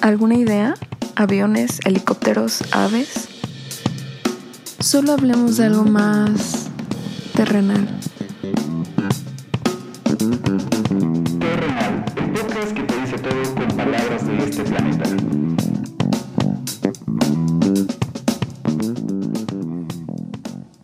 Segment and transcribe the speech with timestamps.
[0.00, 0.74] ¿Alguna idea?
[1.16, 3.28] ¿Aviones, helicópteros, aves?
[4.78, 6.68] Solo hablemos de algo más
[7.34, 7.88] terrenal.
[11.40, 15.04] Terrenal, el podcast que te dice todo con palabras de este planeta.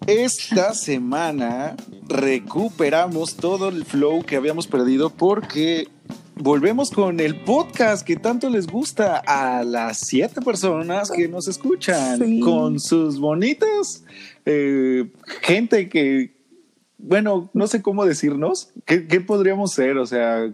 [0.07, 1.77] Esta semana
[2.09, 5.89] recuperamos todo el flow que habíamos perdido porque
[6.37, 12.19] volvemos con el podcast que tanto les gusta a las siete personas que nos escuchan,
[12.19, 12.41] Sí.
[12.41, 14.05] con sus bonitas
[14.47, 15.11] eh,
[15.43, 16.35] gente que,
[16.99, 19.97] bueno, no sé cómo decirnos, ¿qué, qué podríamos ser?
[19.97, 20.53] O sea,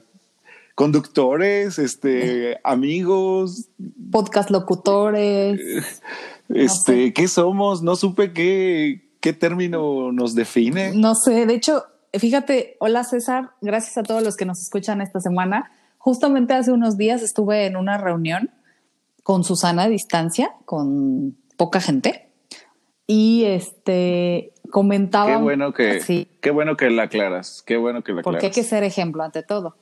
[0.75, 3.69] conductores, este, amigos,
[4.11, 5.61] podcast locutores.
[6.49, 7.83] este, ¿qué somos?
[7.83, 10.93] No supe qué, qué término nos define.
[10.95, 11.85] No sé, de hecho,
[12.19, 15.71] fíjate, hola César, gracias a todos los que nos escuchan esta semana.
[15.99, 18.51] Justamente hace unos días estuve en una reunión
[19.23, 22.31] con Susana a distancia, con poca gente,
[23.07, 25.37] y este comentaba.
[25.37, 28.49] Qué bueno que, Sí, qué bueno que la aclaras, qué bueno que la porque hay
[28.49, 28.57] aclaras.
[28.57, 29.77] que ser ejemplo ante todo.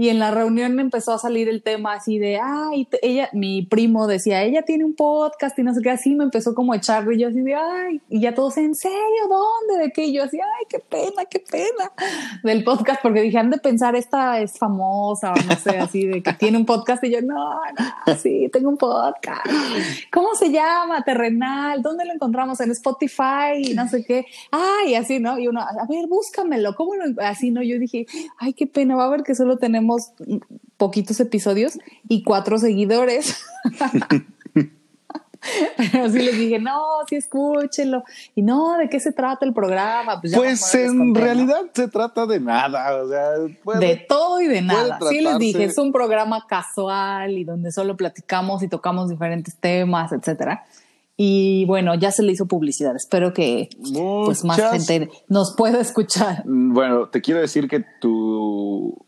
[0.00, 4.06] Y en la reunión empezó a salir el tema así de, ay, ella, mi primo
[4.06, 7.04] decía, ella tiene un podcast y no sé qué, así me empezó como a echar
[7.12, 8.96] y yo así de, ay, y ya todos, ¿en serio?
[9.28, 9.84] ¿Dónde?
[9.84, 10.10] ¿De qué?
[10.10, 11.92] Yo así, ay, qué pena, qué pena
[12.42, 16.22] del podcast, porque dije, han de pensar, esta es famosa o no sé, así de
[16.22, 17.56] que tiene un podcast y yo, no,
[18.06, 19.44] no, sí, tengo un podcast.
[20.10, 21.04] ¿Cómo se llama?
[21.04, 22.58] Terrenal, ¿dónde lo encontramos?
[22.62, 24.24] En Spotify y no sé qué.
[24.50, 25.38] Ay, así, ¿no?
[25.38, 27.62] Y uno, a ver, búscamelo, ¿cómo lo en-?" Así, ¿no?
[27.62, 28.06] Yo dije,
[28.38, 29.89] ay, qué pena, va a ver que solo tenemos
[30.76, 33.36] poquitos episodios y cuatro seguidores.
[35.92, 38.04] Pero así les dije, no, sí escúchenlo.
[38.34, 40.20] Y no, ¿de qué se trata el programa?
[40.20, 43.30] Pues, Pues en realidad se trata de nada, o sea,
[43.64, 44.98] puede- de todo y de nada.
[45.08, 50.12] Sí les dije, es un programa casual y donde solo platicamos y tocamos diferentes temas,
[50.12, 50.66] etcétera.
[51.16, 52.94] Y bueno, ya se le hizo publicidad.
[52.96, 53.70] Espero que
[54.24, 56.42] pues más gente nos pueda escuchar.
[56.46, 59.06] Bueno, te quiero decir que tu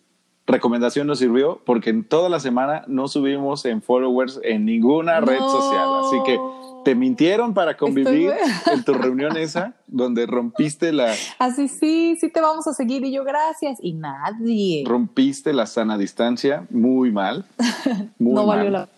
[0.52, 5.38] recomendación nos sirvió porque en toda la semana no subimos en followers en ninguna red
[5.38, 6.38] social, así que
[6.84, 12.28] te mintieron para convivir Estoy- en tu reunión esa donde rompiste la Así sí, sí
[12.30, 13.78] te vamos a seguir y yo gracias.
[13.80, 14.84] Y nadie.
[14.86, 17.44] rompiste la sana distancia muy mal.
[18.18, 18.72] Muy no valió mal.
[18.72, 18.88] la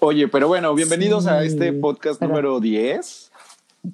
[0.00, 3.32] Oye, pero bueno, bienvenidos a Sí, este podcast pero- número 10.
[3.82, 3.90] Sí,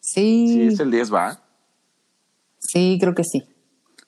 [0.00, 1.38] Sí, sí, es el 10, va.
[2.98, 3.44] creo que sí.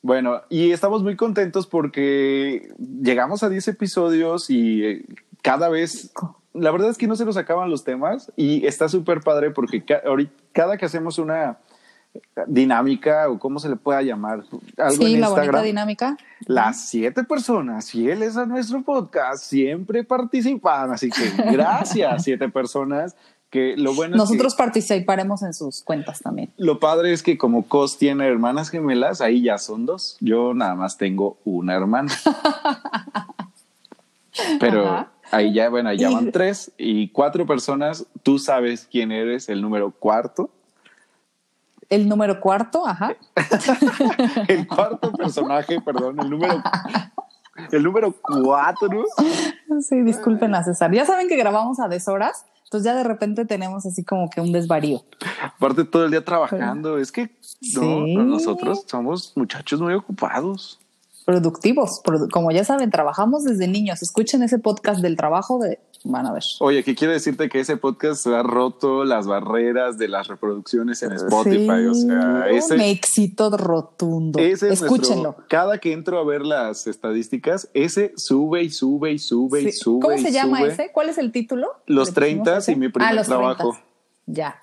[0.02, 5.04] Bueno, y estamos muy contentos porque llegamos a 10 episodios y eh,
[5.42, 6.12] cada vez,
[6.52, 9.84] la verdad es que no se nos acaban los temas y está súper padre porque
[10.52, 11.58] cada que hacemos una
[12.46, 14.42] dinámica o cómo se le pueda llamar,
[14.76, 16.16] algo Sí, en la bonita Instagram, dinámica.
[16.46, 23.16] las siete personas fieles a nuestro podcast siempre participan, así que gracias siete personas
[23.52, 26.50] que lo bueno es que- Nosotros participaremos en sus cuentas también.
[26.56, 30.16] lo padre es que como Cos tiene hermanas gemelas, ahí ya son dos.
[30.20, 32.12] Yo nada más tengo una hermana.
[34.58, 35.08] Pero Ajá.
[35.30, 38.06] ahí ya, bueno, ahí ya van tres y cuatro personas.
[38.22, 40.50] Tú sabes quién eres, el número cuarto.
[41.90, 43.14] El número cuarto, ajá.
[44.48, 46.62] El cuarto personaje, perdón, el número,
[47.70, 49.04] el número cuatro.
[49.86, 50.90] Sí, disculpen a César.
[50.90, 54.50] Ya saben que grabamos a deshoras, entonces ya de repente tenemos así como que un
[54.50, 55.02] desvarío.
[55.42, 56.96] Aparte todo el día trabajando.
[56.96, 57.24] Es que
[57.74, 58.14] no, Sí.
[58.16, 60.78] nosotros somos muchachos muy ocupados.
[61.26, 64.00] Productivos, produ- como ya saben, trabajamos desde niños.
[64.02, 66.42] Escuchen ese podcast del trabajo de van a ver.
[66.60, 71.12] Oye, que quiero decirte que ese podcast ha roto las barreras de las reproducciones en
[71.12, 71.86] Spotify.
[71.90, 74.38] O sea, Sí, ese, un éxito rotundo.
[74.38, 75.22] ese es Escúchenlo.
[75.22, 79.72] nuestro- cada que entro a ver las estadísticas, ese sube y sube y sube y
[79.72, 79.78] Sí.
[79.78, 80.00] sube.
[80.02, 80.90] ¿Cómo y se llama ese?
[80.92, 81.68] ¿Cuál es el título?
[81.86, 82.72] Los ¿Le pusimos 30 ese?
[82.72, 83.70] y mi primer Ah, los trabajo.
[83.72, 83.82] 30.
[84.26, 84.56] Ya.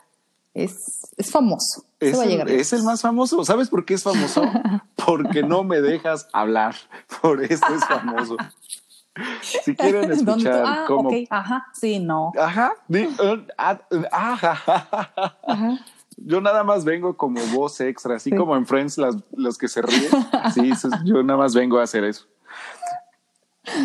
[0.54, 1.86] Es, es famoso.
[2.00, 2.50] Es va a el, llegar.
[2.50, 3.46] es el más famoso.
[3.46, 4.42] ¿Sabes por qué es famoso?
[5.06, 6.76] Porque no me dejas hablar.
[7.22, 8.36] Por eso es famoso.
[9.42, 11.10] Si quieren escuchar Ah, cómo.
[11.30, 11.68] Ajá.
[11.74, 12.32] Sí, no.
[12.38, 12.74] Ajá.
[12.90, 12.96] uh,
[13.58, 14.62] ah, uh, ajá.
[15.48, 15.80] Ajá.
[16.18, 18.36] Yo nada más vengo como voz extra, así Sí.
[18.36, 20.12] como en Friends las, los que se ríen.
[20.54, 20.72] Sí,
[21.06, 22.26] yo nada más vengo a hacer eso.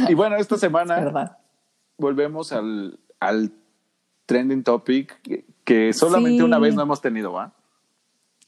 [0.09, 1.37] Y bueno, esta semana
[1.99, 3.53] volvemos al, al
[4.27, 6.43] trending topic que, que solamente Sí.
[6.43, 7.53] una vez no hemos tenido, ¿va?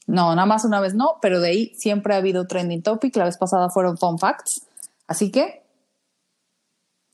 [0.07, 3.15] No, nada más una vez no, pero de ahí siempre ha habido trending topic.
[3.17, 4.65] La vez pasada fueron fun facts.
[5.07, 5.63] Así que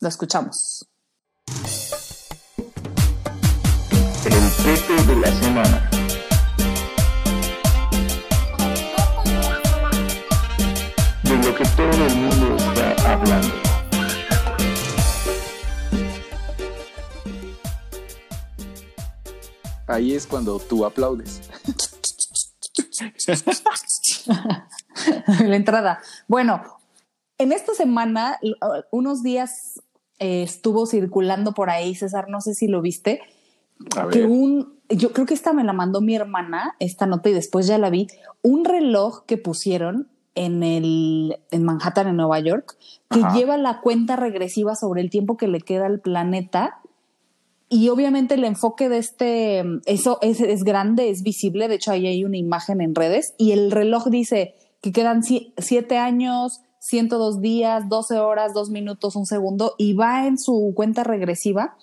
[0.03, 0.85] lo escuchamos.
[4.25, 5.89] El Pepe de la semana.
[11.23, 13.55] De lo que todo el mundo está hablando.
[19.88, 21.39] Ahí es cuando tú aplaudes.
[25.47, 26.01] la entrada.
[26.27, 26.61] Bueno,
[27.38, 28.38] en esta semana,
[28.91, 29.79] unos días
[30.19, 33.21] eh, estuvo circulando por ahí, César, no sé si lo viste,
[33.98, 34.30] A que ver.
[34.30, 37.77] un, yo creo que esta me la mandó mi hermana, esta nota, y después ya
[37.77, 38.07] la vi,
[38.42, 42.77] un reloj que pusieron en el en Manhattan, en Nueva York,
[43.10, 43.36] que Ajá.
[43.38, 46.80] lleva la cuenta regresiva sobre el tiempo que le queda al planeta.
[47.69, 52.06] Y obviamente el enfoque de este, eso es, es grande, es visible, de hecho ahí
[52.07, 57.39] hay una imagen en redes, y el reloj dice que quedan si- siete años, 102
[57.39, 61.77] días, 12 horas, 2 minutos, un segundo, y va en su cuenta regresiva.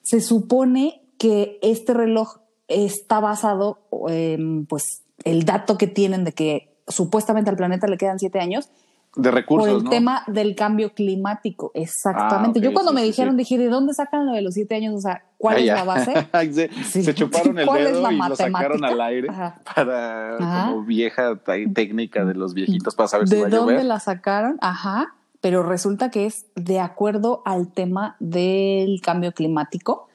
[0.00, 3.78] Se supone que este reloj está basado
[4.08, 8.70] en pues el dato que tienen de que supuestamente al planeta le quedan siete años
[9.14, 9.90] De recursos, por el ¿no?
[9.90, 11.70] tema del cambio climático.
[11.74, 12.58] Exactamente.
[12.60, 13.38] Ah, Yo cuando sí, me sí, dijeron sí.
[13.40, 14.94] dije, ¿de dónde sacan lo de los siete años?
[14.94, 15.74] O sea, ¿cuál Ah, es ya.
[15.76, 16.12] la base?
[16.84, 17.14] se, Sí.
[17.14, 19.60] chuparon el ¿Cuál es dedo y lo sacaron al aire Ajá.
[19.74, 20.68] para Ajá.
[20.70, 21.36] como vieja
[21.74, 23.86] técnica de los viejitos para saber si ¿De va a dónde llover.
[23.86, 24.58] la sacaron?
[24.60, 25.14] Ajá.
[25.40, 30.08] Pero resulta que es de acuerdo al tema del cambio climático.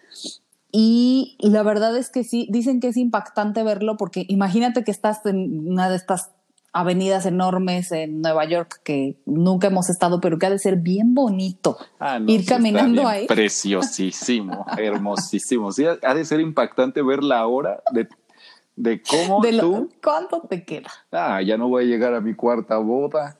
[0.71, 5.25] Y la verdad es que sí, dicen que es impactante verlo porque imagínate que estás
[5.25, 6.31] en una de estas
[6.73, 11.13] avenidas enormes en Nueva York que nunca hemos estado, pero que ha de ser bien
[11.13, 13.27] bonito Ah, no, ir caminando ahí.
[13.27, 15.71] Preciosísimo, hermosísimo.
[15.71, 18.07] Sí, ha de ser impactante ver la hora de,
[18.75, 19.89] de cómo De lo- tú.
[20.03, 20.89] ¿Cuánto te queda?
[21.11, 23.37] Ah, ya no voy a llegar a mi cuarta boda.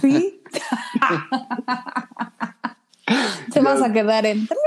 [0.00, 0.40] ¿Sí?
[3.52, 4.60] ¿Te vas a quedar en tres?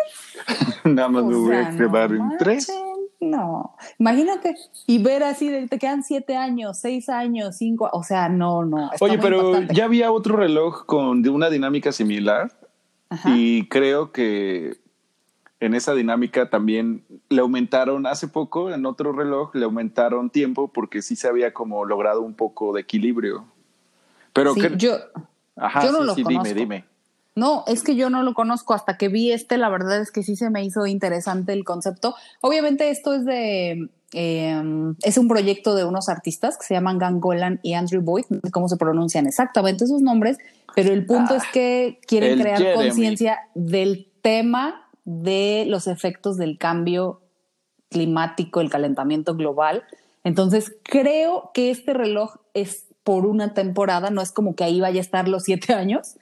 [0.84, 2.68] Nada más me voy a quedar no en tres.
[3.30, 4.56] No, imagínate
[4.88, 8.90] y ver así, de, te quedan siete años, seis años, cinco, o sea, no, no.
[9.00, 12.52] Oye, pero ya había otro reloj con de una dinámica similar
[13.10, 13.30] Ajá.
[13.36, 14.78] y creo que
[15.60, 21.02] en esa dinámica también le aumentaron hace poco en otro reloj le aumentaron tiempo porque
[21.02, 23.46] sí se había como logrado un poco de equilibrio.
[24.34, 24.96] Pero Sí, que, yo,
[25.56, 26.44] ajá, yo no sí, sí, conozco.
[26.44, 26.86] dime, dime.
[27.36, 30.24] No, es que yo no lo conozco hasta que vi este, la verdad es que
[30.24, 32.16] sí se me hizo interesante el concepto.
[32.42, 34.62] Obviamente esto es de, eh,
[35.02, 38.52] es un proyecto de unos artistas que se llaman Gangolan y Andrew Boyd, no sé
[38.52, 40.38] cómo se pronuncian exactamente sus nombres,
[40.76, 46.58] pero el punto Ah, es que quieren crear conciencia del tema de los efectos del
[46.58, 47.22] cambio
[47.90, 49.84] climático, el calentamiento global.
[50.24, 55.00] Entonces, creo que este reloj es por una temporada, no es como que ahí vaya
[55.00, 56.16] a estar los siete años,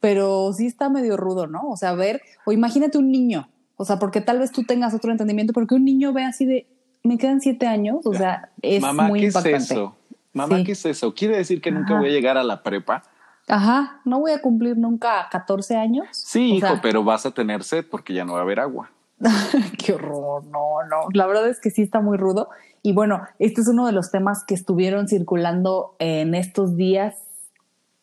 [0.00, 1.68] pero sí está medio rudo, ¿no?
[1.68, 5.10] O sea, ver, o imagínate un niño, o sea, porque tal vez tú tengas otro
[5.12, 6.66] entendimiento, pero que un niño ve así de,
[7.04, 9.56] me quedan siete años, o sea, es Mamá, muy ¿qué impactante.
[9.56, 9.94] es eso?
[10.32, 10.64] Mamá, Sí.
[10.64, 11.14] ¿qué es eso?
[11.14, 13.02] ¿Quiere decir que nunca voy a llegar a la prepa?
[13.48, 16.06] Ajá, no voy a cumplir nunca 14 años.
[16.12, 18.60] Sí, O hijo, sea, pero vas a tener sed porque ya no va a haber
[18.60, 18.90] agua.
[19.78, 21.08] Qué horror, no, no.
[21.14, 22.50] La verdad es que sí está muy rudo.
[22.82, 27.16] Y bueno, este es uno de los temas que estuvieron circulando en estos días,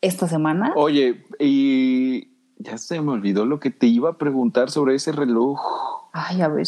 [0.06, 0.74] esta semana.
[0.76, 5.60] Oye, y ya se me olvidó lo que te iba a preguntar sobre ese reloj.
[6.14, 6.66] Ay, a ver.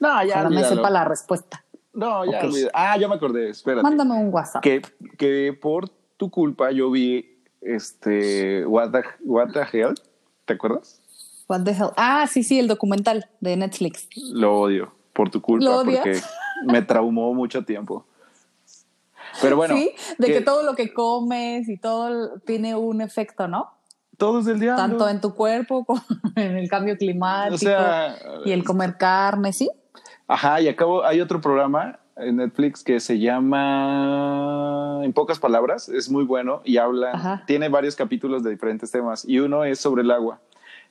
[0.00, 1.64] No, Ojalá me sepa la respuesta.
[1.92, 2.44] No, ya Ok.
[2.44, 2.70] olvidé.
[2.74, 3.82] Ah, ya me acordé, espérate.
[3.82, 4.62] Mándame un WhatsApp.
[4.62, 4.82] Que,
[5.18, 9.94] que por tu culpa yo vi este What the, What the Hell,
[10.44, 11.00] ¿te acuerdas?
[11.48, 11.90] What the hell?
[11.96, 14.08] Ah, sí, sí, el documental de Netflix.
[14.32, 16.00] Lo odio por tu culpa ¿Lo odias?
[16.00, 16.20] porque
[16.66, 18.06] me traumó mucho tiempo.
[19.42, 23.80] Pero bueno, sí, de que, todo lo que comes y todo tiene un efecto, ¿no?
[24.20, 24.86] todo es del diablo.
[24.86, 26.02] Tanto en tu cuerpo como
[26.36, 29.68] en el cambio climático o sea, y el comer carne, ¿sí?
[30.28, 36.10] Ajá, y acabo, hay otro programa en Netflix que se llama En pocas palabras, es
[36.10, 37.42] muy bueno y habla, Ajá.
[37.46, 40.40] tiene varios capítulos de diferentes temas y uno es sobre el agua.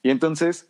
[0.02, 0.68] Y entonces,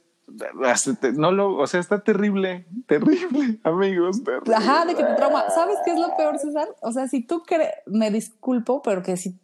[1.15, 4.23] no lo, o sea, está terrible, terrible, amigos.
[4.23, 4.55] Terrible.
[4.55, 5.49] Ajá, de que te trauma.
[5.49, 6.67] ¿Sabes qué es lo peor, César?
[6.81, 9.39] O sea, si tú crees, me disculpo, pero que si,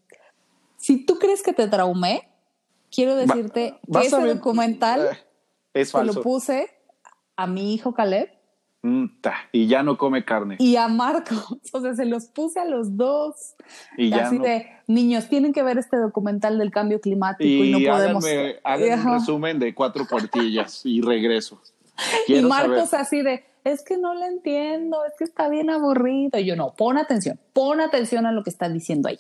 [0.78, 2.30] si tú crees que te traumé,
[2.92, 5.18] quiero decirte que ese documental Eh,
[5.82, 6.22] Es se lo falso.
[6.22, 6.70] puse
[7.36, 8.30] a mi hijo Caleb
[9.52, 10.56] y ya no come carne.
[10.60, 11.58] y a Marcos.
[11.74, 13.56] O sea, se los puse a los dos.
[13.98, 14.46] Y ya Así no.
[14.46, 18.26] de, niños, tienen que ver este documental del cambio climático y, Y no podemos.
[18.26, 19.14] háganme, háganme un Ajá.
[19.20, 21.62] resumen de cuatro cuartillas y regreso.
[22.28, 23.06] Y Marcos saber.
[23.06, 26.40] así de, es que no lo entiendo, es que está bien aburrido.
[26.40, 29.18] Y yo no, pon atención, pon atención a lo que está diciendo ahí.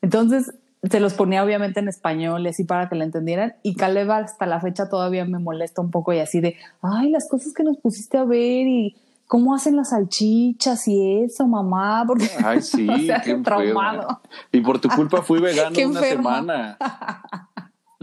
[0.00, 0.54] Entonces
[0.90, 3.54] se los ponía obviamente en español y así para que lo entendieran.
[3.62, 7.28] Y Caleb hasta la fecha todavía me molesta un poco y así de, ay, las
[7.28, 12.28] cosas que nos pusiste a ver y cómo hacen las salchichas y eso, mamá, porque
[12.44, 14.20] Ay, sí, o sea, qué traumado.
[14.52, 16.30] Y por tu culpa fui vegano una enfermo.
[16.30, 16.78] semana.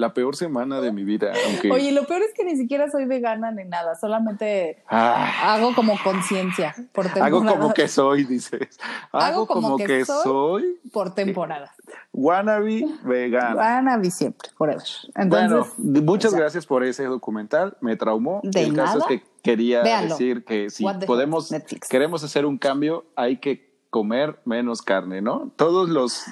[0.01, 1.31] la peor semana de mi vida.
[1.47, 1.71] Aunque...
[1.71, 5.97] Oye, lo peor es que ni siquiera soy vegana ni nada, solamente Ah, hago como
[6.03, 7.25] conciencia por temporada.
[7.27, 8.77] hago como que soy, dices.
[9.13, 11.73] Hago, como, que, soy, por temporada.
[12.11, 13.55] wannabe vegana.
[13.55, 14.83] Wannabe siempre, forever.
[15.27, 17.77] bueno, Entonces, muchas o sea, gracias por ese documental.
[17.81, 18.41] Me traumó.
[18.43, 19.13] De El caso nada.
[19.13, 20.09] es que quería Véanlo.
[20.09, 21.87] decir que si podemos, Netflix.
[21.87, 25.51] queremos hacer un cambio, hay que comer menos carne, ¿no?
[25.55, 26.23] Todos los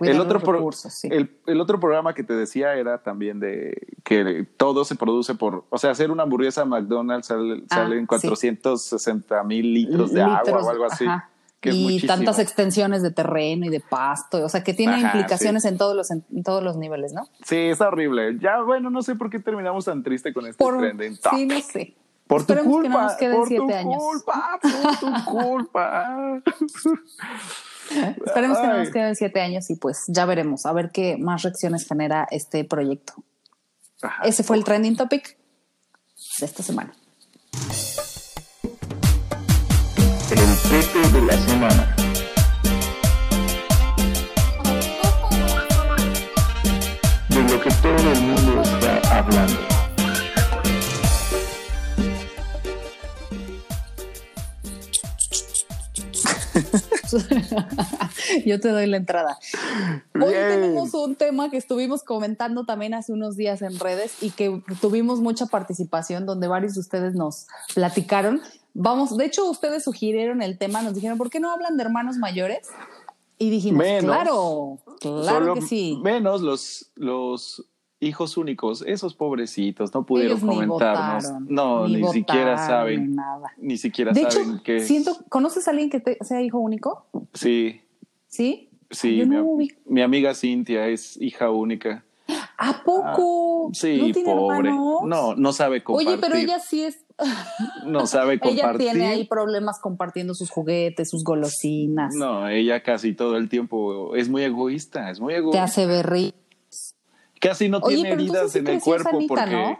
[0.00, 1.08] El otro los pro- recursos, sí.
[1.10, 5.64] el, el otro programa que te decía era también de que todo se produce por,
[5.70, 8.06] o sea, hacer una hamburguesa McDonald's sale, Ah, salen sí.
[8.06, 11.04] 460 mil litros de agua o algo así.
[11.06, 11.30] ajá.
[11.60, 12.12] Que es y muchísimo.
[12.14, 15.96] tantas extensiones de terreno y de pasto, o sea, que tiene Ajá, implicaciones en todos
[15.96, 17.22] los en, todos los niveles, ¿no?
[17.42, 18.38] Sí, está horrible.
[18.38, 21.48] Ya, bueno, no sé por qué terminamos tan triste con este Por trending sí, topic.
[21.50, 21.94] no sé.
[22.26, 26.42] Por tu que culpa, no nos queden por tu culpa, por tu culpa.
[28.26, 31.42] Esperemos que no nos queden siete años y pues ya veremos, a ver qué más
[31.42, 33.14] reacciones genera este proyecto.
[34.02, 34.22] Ajá.
[34.24, 35.36] Ese fue el trending topic
[36.40, 36.94] de esta semana.
[40.30, 40.38] El
[40.70, 41.96] Pepe de la semana.
[47.28, 49.73] De lo que todo el mundo está hablando.
[58.46, 59.38] Yo te doy la entrada.
[60.14, 60.48] Hoy Bien.
[60.48, 65.20] tenemos un tema que estuvimos comentando también hace unos días en redes y que tuvimos
[65.20, 68.40] mucha participación donde varios de ustedes nos platicaron.
[68.74, 72.16] Vamos, de hecho ustedes sugirieron el tema, nos dijeron, ¿por qué no hablan de hermanos
[72.16, 72.68] mayores?
[73.38, 74.04] Y dijimos, Menos.
[74.04, 75.98] claro, claro que sí.
[76.02, 77.64] Menos los, los
[78.04, 81.24] hijos únicos, esos pobrecitos, no pudieron Ellos ni comentarnos.
[81.24, 83.10] votaron, no, ni, ni siquiera votaron, saben.
[83.10, 83.52] ni nada.
[83.58, 87.06] Ni siquiera De hecho, saben que siento, ¿conoces a alguien que te- sea hijo único?
[87.32, 87.80] Sí,
[88.28, 88.68] ¿Sí?
[88.90, 89.16] sí.
[89.16, 89.56] Yo mi, no
[89.86, 92.04] mi amiga Cintia es hija única.
[92.56, 93.70] ¿A poco?
[93.74, 94.68] Sí, ¿No tiene pobre.
[94.70, 95.02] hermanos?
[95.06, 96.08] No, no sabe compartir.
[96.08, 97.00] Oye, pero ella sí es.
[97.86, 98.60] no sabe compartir.
[98.64, 102.14] Ella tiene ahí problemas compartiendo sus juguetes, sus golosinas.
[102.14, 105.64] No, ella casi todo el tiempo es muy egoísta, es muy Te egoísta.
[105.64, 106.32] hace berri.
[107.48, 109.76] Casi no Oye, tiene heridas sí en el cuerpo sanita, porque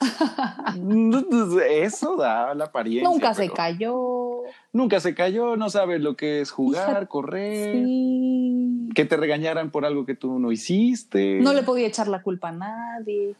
[1.84, 3.08] eso da la apariencia.
[3.08, 4.42] Nunca se cayó.
[4.72, 8.88] Nunca se cayó, no sabe lo que es jugar, Fíjate, correr, Sí.
[8.94, 11.40] que te regañaran por algo que tú no hiciste.
[11.40, 13.34] No le podía echar la culpa a nadie.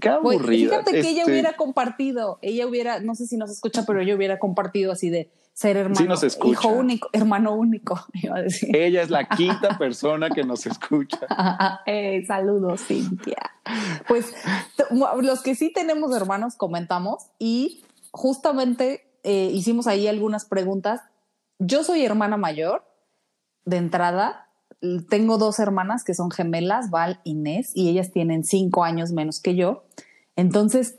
[0.00, 0.70] Qué aburrida.
[0.70, 4.14] fíjate que ella Este, hubiera compartido, ella hubiera, no sé si nos escucha, pero ella
[4.14, 6.50] hubiera compartido así de ser hermano, Sí nos escucha.
[6.52, 8.76] hijo único, hermano único, iba a decir.
[8.76, 11.20] Ella es la quinta persona que nos escucha.
[11.86, 13.52] Eh, saludos, Cintia.
[14.08, 14.34] Pues
[15.22, 21.00] los que sí tenemos hermanos comentamos y justamente eh, hicimos ahí algunas preguntas.
[21.58, 22.84] Yo soy hermana mayor,
[23.64, 24.48] de entrada.
[25.08, 29.40] Tengo dos hermanas que son gemelas, Val y Inés, y ellas tienen cinco años menos
[29.40, 29.84] que yo.
[30.34, 30.98] Entonces,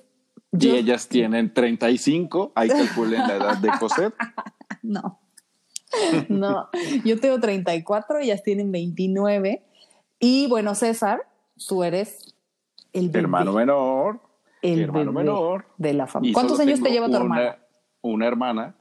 [0.58, 4.14] yo Y ellas tienen 35, ahí calculen la edad de Cosette.
[4.82, 5.20] no.
[6.28, 6.70] No,
[7.06, 9.64] yo tengo 34, ellas tienen 29.
[10.20, 11.22] Y bueno, César,
[11.68, 12.36] tú eres
[12.94, 14.20] el bebé, Hermano menor.
[14.62, 15.66] el hermano bebé menor.
[15.78, 16.34] de la familia.
[16.34, 17.58] ¿Cuántos años te lleva tu una- hermana?
[18.02, 18.76] Una hermana.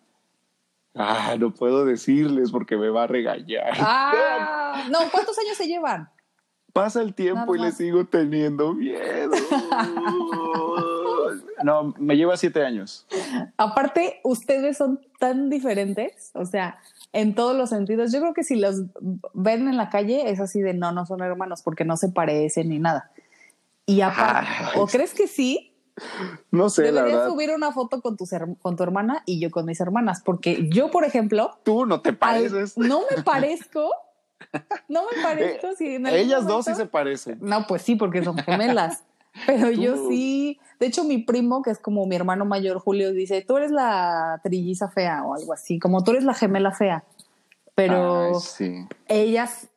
[0.94, 3.72] Ah, no puedo decirles porque me va a regañar.
[3.78, 6.08] Ah, no, ¿cuántos años se llevan?
[6.72, 7.76] Pasa el tiempo Nada y le más.
[7.76, 9.30] sigo teniendo miedo.
[11.62, 13.06] no, me lleva siete años.
[13.56, 16.78] Aparte, ustedes son tan diferentes, o sea,
[17.12, 18.12] en todos los sentidos.
[18.12, 18.82] Yo creo que si los
[19.32, 22.68] ven en la calle es así de no, no son hermanos porque no se parecen
[22.68, 23.10] ni nada.
[23.86, 24.66] Y aparte, Ay.
[24.76, 25.72] ¿o crees que sí?
[26.50, 27.30] No sé, la Deberías verdad.
[27.32, 30.90] subir una foto con, her- con tu hermana y yo con mis hermanas, porque yo,
[30.90, 32.76] por ejemplo, Tú no te al- pareces.
[32.76, 33.90] no me parezco,
[34.88, 35.68] no me parezco.
[35.78, 37.38] si en algún Ellas dos sí momento- se parecen.
[37.40, 39.04] No, pues sí, porque son gemelas.
[39.46, 40.58] Pero yo sí.
[40.80, 44.40] De hecho, mi primo, que es como mi hermano mayor, Julio, dice, tú eres la
[44.42, 47.04] trilliza fea o algo así, como tú eres la gemela fea.
[47.74, 48.74] Pero Ay, sí.
[49.08, 49.68] ellas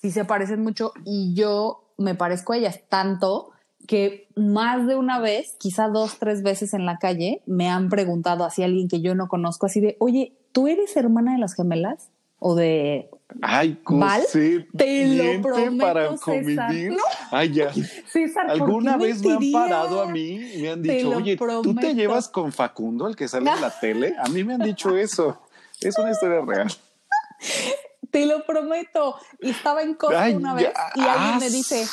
[0.00, 3.50] sí se parecen mucho y yo me parezco a ellas tanto
[3.86, 8.44] que más de una vez, quizá dos, tres veces en la calle, me han preguntado
[8.44, 12.10] así alguien que yo no conozco, así de, oye, ¿tú eres hermana de las gemelas?
[12.38, 13.10] O de,
[13.42, 14.22] Ay, ¿Val?
[14.32, 15.06] Te
[15.36, 16.20] lo prometo, para César.
[16.24, 16.92] convivir.
[16.92, 17.02] No.
[17.30, 17.72] Ay, ya.
[17.72, 19.58] César, ¿por ¿Alguna vez me han mentiría?
[19.60, 21.90] parado a mí y me han dicho, oye, ¿tú te prometo.
[21.92, 24.14] llevas con Facundo, el que sale en la tele?
[24.18, 25.42] A mí me han dicho eso.
[25.80, 26.72] Es una historia real.
[28.10, 29.16] Te lo prometo.
[29.40, 30.68] Y estaba en Costco Ay, una ya.
[30.68, 31.86] vez y alguien Ah, me dice,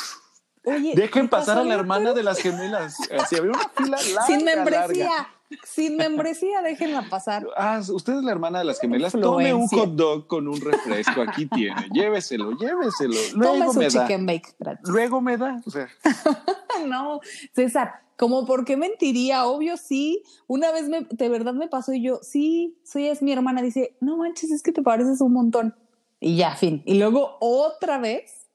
[0.64, 0.94] oye.
[0.96, 2.96] Dejen ¿qué pasar a la hermana de las gemelas.
[3.20, 4.22] Así había una fila larga.
[4.26, 5.04] Sin membresía.
[5.08, 5.34] larga.
[5.64, 7.46] Sin membresía, déjenla pasar.
[7.56, 9.12] Ah, usted es la hermana de las gemelas.
[9.12, 9.78] Tome un Influencia.
[9.78, 11.22] hot dog con un refresco.
[11.22, 11.76] Aquí tiene.
[11.94, 13.14] Lléveselo, lléveselo.
[13.34, 13.90] Luego Tome su me da.
[13.90, 14.54] chicken bake.
[14.58, 14.88] gratis.
[14.88, 15.62] Luego me da.
[15.66, 15.88] O sea,
[16.86, 17.20] No,
[17.54, 20.22] César, como por qué mentiría, obvio sí.
[20.46, 23.62] Una vez me, de verdad me pasó y yo, sí, soy es mi hermana.
[23.62, 25.74] Dice, no manches, es que te pareces un montón.
[26.20, 26.82] Y ya, fin.
[26.86, 28.48] Y luego otra vez,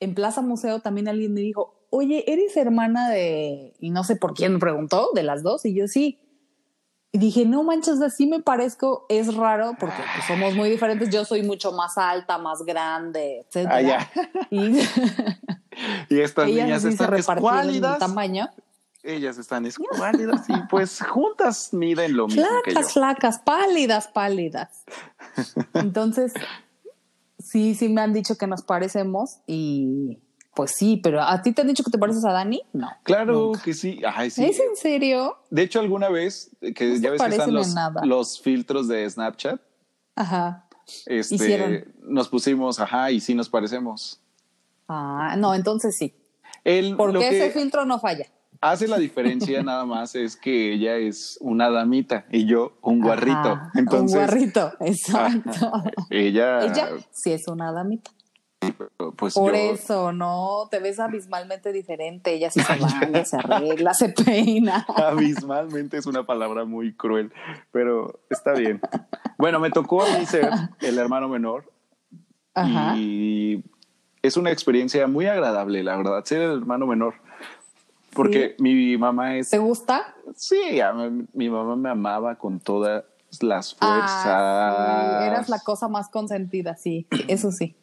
[0.00, 4.32] en Plaza Museo también alguien me dijo, oye, ¿eres hermana de, y no sé por
[4.34, 5.64] quién me preguntó, de las dos?
[5.66, 6.18] Y yo sí.
[7.14, 11.10] Y dije, no manches, así me parezco, es raro porque pues, somos muy diferentes.
[11.10, 13.76] Yo soy mucho más alta, más grande, etcétera.
[13.76, 14.10] Ah, ya.
[14.50, 14.80] Y
[16.08, 17.98] y estas ellas niñas sí están escuálidas.
[17.98, 18.48] tamaño.
[19.02, 22.80] Ellas están escuálidas y pues juntas miden lo mismo que yo.
[22.80, 24.84] Flacas, flacas, pálidas, pálidas.
[25.74, 26.32] Entonces,
[27.38, 30.18] sí, sí me han dicho que nos parecemos y
[30.54, 32.62] pues sí, pero ¿a ti te han dicho que te pareces a Dani?
[32.72, 32.90] No.
[33.04, 34.02] Claro que sí.
[34.14, 34.44] Ay, sí.
[34.44, 35.38] ¿Es en serio?
[35.50, 39.60] De hecho, alguna vez, que No se ya ves que están los, filtros de Snapchat,
[40.14, 40.66] Ajá.
[41.06, 41.84] este, Hicieron.
[42.02, 44.20] nos pusimos, ajá, y sí nos parecemos.
[44.88, 46.14] Ah, no, entonces sí.
[46.64, 48.26] El, Porque lo que ese filtro no falla.
[48.60, 53.38] hace la diferencia nada más es que ella es una damita y yo un guarrito.
[53.38, 55.72] Ajá, Entonces, un guarrito, exacto.
[56.10, 58.10] ella, Ella sí es una damita.
[59.16, 62.34] Pues Por yo, eso, no, te ves abismalmente diferente.
[62.34, 64.86] Ella sí se baña, se arregla, se peina.
[64.96, 67.32] abismalmente es una palabra muy cruel,
[67.70, 68.80] pero está bien.
[69.38, 70.48] Bueno, me tocó a mí ser
[70.80, 71.70] el hermano menor
[72.54, 72.94] Ajá.
[72.96, 73.62] y
[74.22, 77.14] es una experiencia muy agradable, la verdad, ser el hermano menor.
[78.14, 79.48] Porque mi mamá es...
[79.50, 80.14] ¿Te gusta?
[80.36, 80.60] Sí,
[80.94, 83.04] mí- mi mamá me amaba con todas
[83.40, 84.26] las fuerzas.
[84.26, 87.74] Ah, sí, eras la cosa más consentida, sí, eso sí.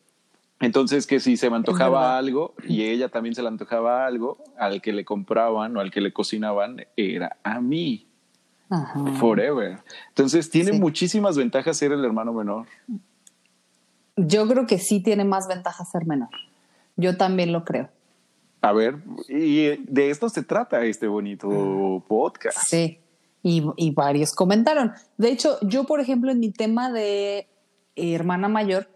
[0.62, 4.82] Entonces que si se me antojaba algo y ella también se le antojaba algo, al
[4.82, 8.08] que le compraban o al que le cocinaban era a mí,
[8.70, 9.06] Ajá.
[9.20, 9.78] forever.
[10.10, 10.80] Entonces tiene Sí.
[10.80, 12.66] muchísimas ventajas ser el hermano menor.
[14.18, 16.30] Yo creo que sí tiene más ventajas ser menor.
[16.98, 17.90] Yo también lo creo.
[18.62, 18.98] A ver,
[19.30, 22.58] y de esto se trata este bonito podcast.
[22.68, 23.00] Sí.
[23.42, 24.92] Y, y varios comentaron.
[25.18, 27.48] De hecho, yo, por ejemplo, en mi tema de
[27.96, 28.90] hermana mayor,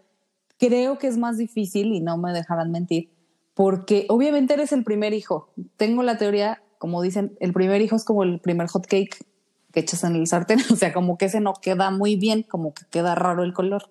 [0.58, 3.10] creo que es más difícil y no me dejarán mentir,
[3.54, 5.48] porque obviamente eres el primer hijo.
[5.76, 9.24] Tengo la teoría, como dicen, el primer hijo es como el primer hot cake
[9.72, 12.72] que echas en el sartén, o sea, como que ese no queda muy bien, como
[12.72, 13.82] que queda raro el color.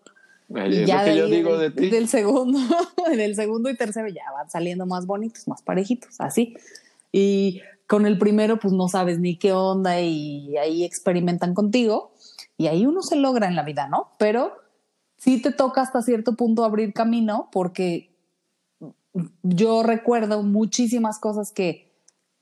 [0.54, 1.89] Ay, Y ya lo que yo digo de ti.
[1.89, 2.60] del segundo,
[3.15, 6.56] del segundo y tercero ya van saliendo más bonitos, más parejitos, así.
[7.12, 12.13] Y con el primero, pues no sabes ni qué onda y ahí experimentan contigo
[12.58, 14.12] y ahí uno se logra en la vida, ¿no?
[14.17, 14.54] Pero
[15.24, 18.14] sí te toca hasta cierto punto abrir camino porque
[19.42, 21.94] yo recuerdo muchísimas cosas que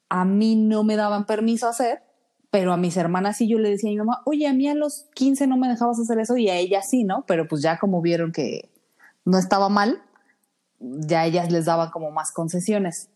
[0.09, 2.01] a mí no me daban permiso hacer,
[2.49, 4.73] pero a mis hermanas sí yo le decía a mi mamá, oye, a mí a
[4.73, 7.23] los 15 no me dejabas hacer eso y a ella sí, ¿no?
[7.27, 8.71] Pero pues ya como vieron que
[9.25, 10.01] no estaba mal,
[10.79, 13.09] ya ellas les daban como más concesiones.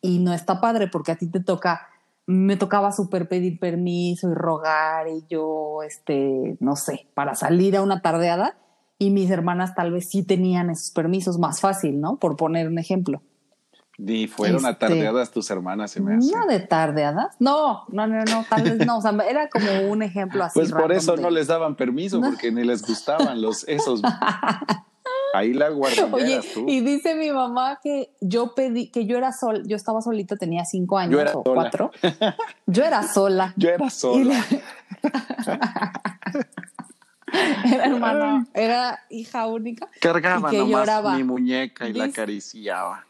[0.00, 1.88] Y no está padre porque a ti te toca,
[2.24, 7.82] me tocaba súper pedir permiso y rogar y yo, este, no sé, para salir a
[7.82, 8.56] una tardeada
[9.00, 12.18] y mis hermanas tal vez sí tenían esos permisos más fácil, ¿no?
[12.18, 13.20] Por poner un ejemplo.
[13.98, 16.32] Ni fueron Este- atardeadas tus hermanas, se me hace.
[16.34, 17.34] No de tardeadas.
[17.38, 18.98] No, no, no, no, tal vez no.
[18.98, 20.58] O sea, era como un ejemplo así.
[20.58, 24.00] Pues por eso de- no les daban permiso, porque ni les gustaban los esos.
[25.34, 26.64] Ahí la Oye, tú.
[26.66, 30.64] y dice mi mamá que yo pedí, que yo era sol, yo estaba solita, tenía
[30.64, 31.54] cinco años Yo era o sola.
[31.54, 31.90] cuatro.
[32.66, 33.54] Yo era sola.
[33.56, 34.44] Yo era sola.
[37.72, 39.88] era hermana, era hija única.
[40.00, 41.16] Cargaba y que nomás lloraba.
[41.16, 43.04] mi muñeca y la acariciaba.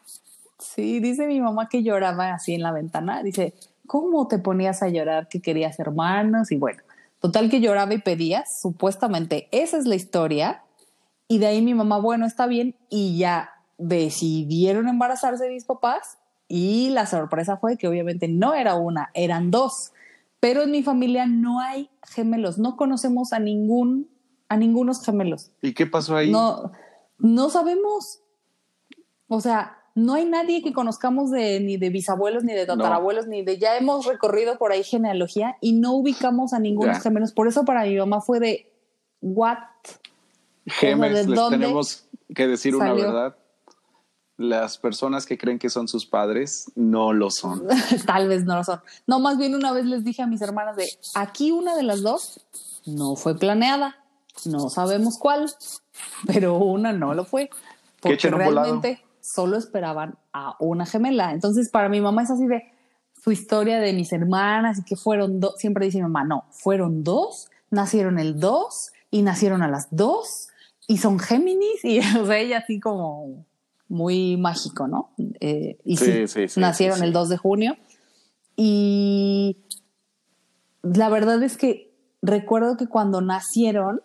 [0.59, 3.23] Sí, dice mi mamá que lloraba así en la ventana.
[3.23, 3.55] Dice,
[3.87, 6.53] ¿cómo te ponías a llorar que querías hermanos?
[6.53, 6.83] Y bueno,
[7.21, 9.49] total que lloraba y pedías, supuestamente.
[9.53, 10.63] Esa es la historia.
[11.29, 12.75] Y de ahí mi mamá, bueno, está bien.
[12.89, 16.19] Y ya decidieron embarazarse mis papás.
[16.47, 19.93] Y la sorpresa fue que obviamente no era una, eran dos.
[20.41, 22.59] Pero en mi familia no hay gemelos.
[22.59, 24.10] No conocemos a ningún,
[24.51, 25.53] a ningunos gemelos.
[25.63, 26.31] ¿Y qué pasó ahí?
[26.31, 26.73] No,
[27.19, 28.21] no sabemos.
[29.29, 33.43] O sea, no hay nadie que conozcamos de ni de bisabuelos, ni de tatarabuelos, ni
[33.43, 37.03] de ya hemos recorrido por ahí genealogía y no ubicamos a ningunos Ya.
[37.03, 37.33] gemelos.
[37.33, 38.73] Por eso para mi mamá fue de
[39.23, 39.59] what?
[40.67, 43.37] Gemes, ¿de les dónde tenemos que decir una verdad.
[44.37, 47.69] Las personas que creen que son sus padres no lo son.
[48.07, 48.81] Tal vez no lo son.
[49.07, 52.03] No, más bien una vez les dije a mis hermanas de aquí una de las
[52.03, 52.41] dos
[52.85, 53.97] no fue planeada.
[54.47, 55.51] No sabemos cuál,
[56.27, 57.51] pero una no lo fue.
[58.01, 58.53] Porque volado.
[58.53, 61.33] realmente solo esperaban a una gemela.
[61.33, 62.65] Entonces, para mi mamá es así de
[63.23, 67.05] su historia de mis hermanas y que fueron dos, siempre dice mi mamá, no, fueron
[67.05, 70.49] dos, nacieron el dos y nacieron a las dos
[70.87, 73.45] y son Géminis y o sea, ella así como
[73.89, 75.11] muy mágico, ¿no?
[75.41, 77.77] Eh, y sí, Sí, sí, sí, nacieron el 2 de junio
[78.57, 79.59] y
[80.83, 84.01] la verdad es que recuerdo que cuando nacieron,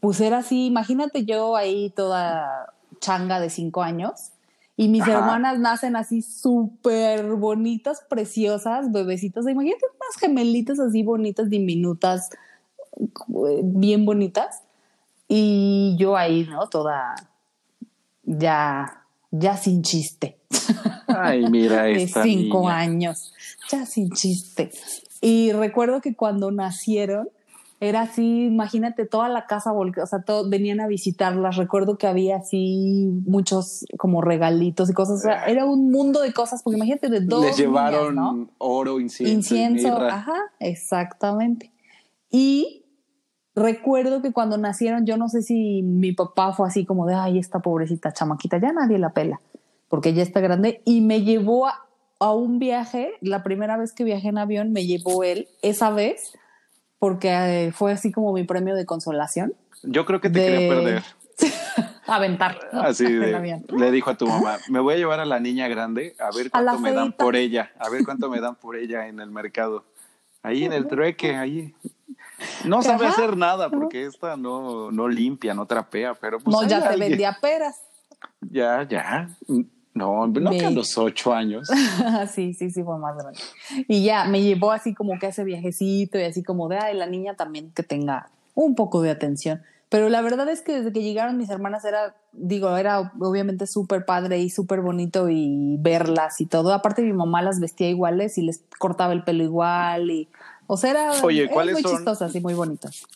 [0.00, 4.32] pues era así, imagínate yo ahí toda changa de cinco años
[4.76, 5.14] y mis Ajá.
[5.14, 9.44] hermanas nacen así súper bonitas, preciosas, bebecitas.
[9.48, 12.30] Imagínate unas gemelitas así bonitas, diminutas,
[13.26, 14.62] bien bonitas.
[15.26, 16.68] Y yo ahí, ¿no?
[16.68, 17.16] Toda
[18.22, 20.38] ya, ya sin chiste.
[21.08, 22.78] Ay, mira de esta cinco niña.
[22.78, 23.32] años,
[23.72, 24.70] ya sin chiste.
[25.20, 27.28] Y recuerdo que cuando nacieron,
[27.80, 31.56] era así, imagínate toda la casa volcada, o sea, todo, venían a visitarlas.
[31.56, 35.18] Recuerdo que había así muchos como regalitos y cosas.
[35.18, 38.48] O sea, era un mundo de cosas, porque imagínate de dos Les llevaron niñas, ¿no?
[38.58, 41.70] oro, incienso, incienso, ajá, exactamente.
[42.30, 42.84] Y
[43.54, 47.38] recuerdo que cuando nacieron, yo no sé si mi papá fue así como de, ay,
[47.38, 49.40] esta pobrecita chamaquita, ya nadie la pela,
[49.88, 51.86] porque ya está grande, y me llevó a,
[52.18, 56.32] a un viaje, la primera vez que viajé en avión, me llevó él, esa vez,
[56.98, 57.28] porque
[57.66, 59.54] eh, fue así como mi premio de consolación.
[59.82, 61.02] Yo creo que te de- quería perder.
[62.06, 62.58] Aventar.
[62.72, 66.14] Así de- le dijo a tu mamá, me voy a llevar a la niña grande
[66.18, 69.06] a ver A cuánto me dan por ella, a ver cuánto me dan por ella
[69.08, 69.84] en el mercado.
[70.42, 71.74] Ahí en el trueque, ahí.
[72.64, 73.14] No sabe Ajá.
[73.14, 77.36] hacer nada porque esta no, no limpia, no trapea, pero pues No, ya alguien- vendía
[77.40, 77.82] peras.
[78.40, 79.28] Ya, ya.
[79.98, 81.68] No, no Me- que a los ocho años.
[82.32, 83.40] sí, sí, sí, fue más grande.
[83.88, 86.96] Y ya me llevó así como que a ese viajecito y así como de, ay,
[86.96, 89.62] la niña también que tenga un poco de atención.
[89.88, 94.04] Pero la verdad es que desde que llegaron mis hermanas era, digo, era obviamente súper
[94.04, 96.72] padre y súper bonito y verlas y todo.
[96.74, 100.28] Aparte mi mamá las vestía iguales y les cortaba el pelo igual y,
[100.66, 101.92] o sea, era, Oye, era ¿cuáles muy son?
[101.96, 103.06] chistosas y muy bonitas.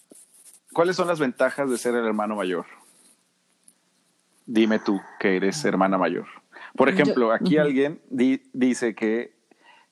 [0.72, 2.64] ¿Cuáles son las ventajas de ser el hermano mayor?
[4.46, 6.26] Dime tú que eres hermana mayor.
[6.76, 9.34] Por Yo- ejemplo, aquí alguien di- dice que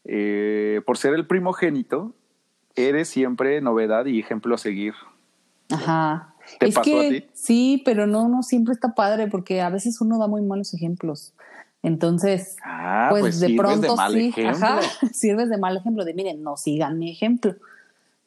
[0.04, 2.14] eh, por ser el primogénito,
[2.74, 4.94] eres siempre novedad y ejemplo a seguir.
[5.70, 6.34] Ajá.
[6.58, 7.26] ¿Te es pasó que a ti?
[7.34, 11.34] sí, pero no, no siempre está padre porque a veces uno da muy malos ejemplos.
[11.82, 14.66] Entonces, Ah, pues, pues, de pronto de mal sí, ejemplo.
[14.66, 14.80] ajá,
[15.12, 17.54] sirves de mal ejemplo, de miren, no sigan mi ejemplo.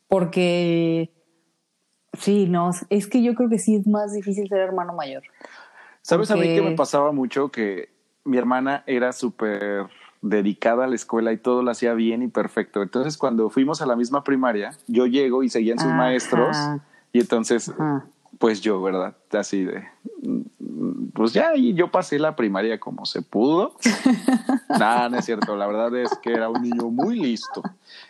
[0.08, 1.12] Porque
[2.20, 5.24] sí, no, es que yo creo que sí es más difícil ser hermano mayor.
[6.02, 7.50] ¿Sabes a mí que me pasaba mucho?
[7.50, 7.90] Que
[8.26, 9.88] mi hermana era súper
[10.22, 12.82] dedicada a la escuela y todo lo hacía bien y perfecto.
[12.82, 15.98] Entonces, cuando fuimos a la misma primaria, yo llego y seguían sus Ajá.
[15.98, 16.58] maestros
[17.12, 18.06] y entonces, Ajá.
[18.40, 19.16] pues yo, ¿verdad?
[19.32, 19.84] Así de,
[21.14, 23.76] pues ya, y yo pasé la primaria como se pudo.
[24.70, 25.56] Nada, no es cierto.
[25.58, 27.62] La verdad es que era un niño muy listo.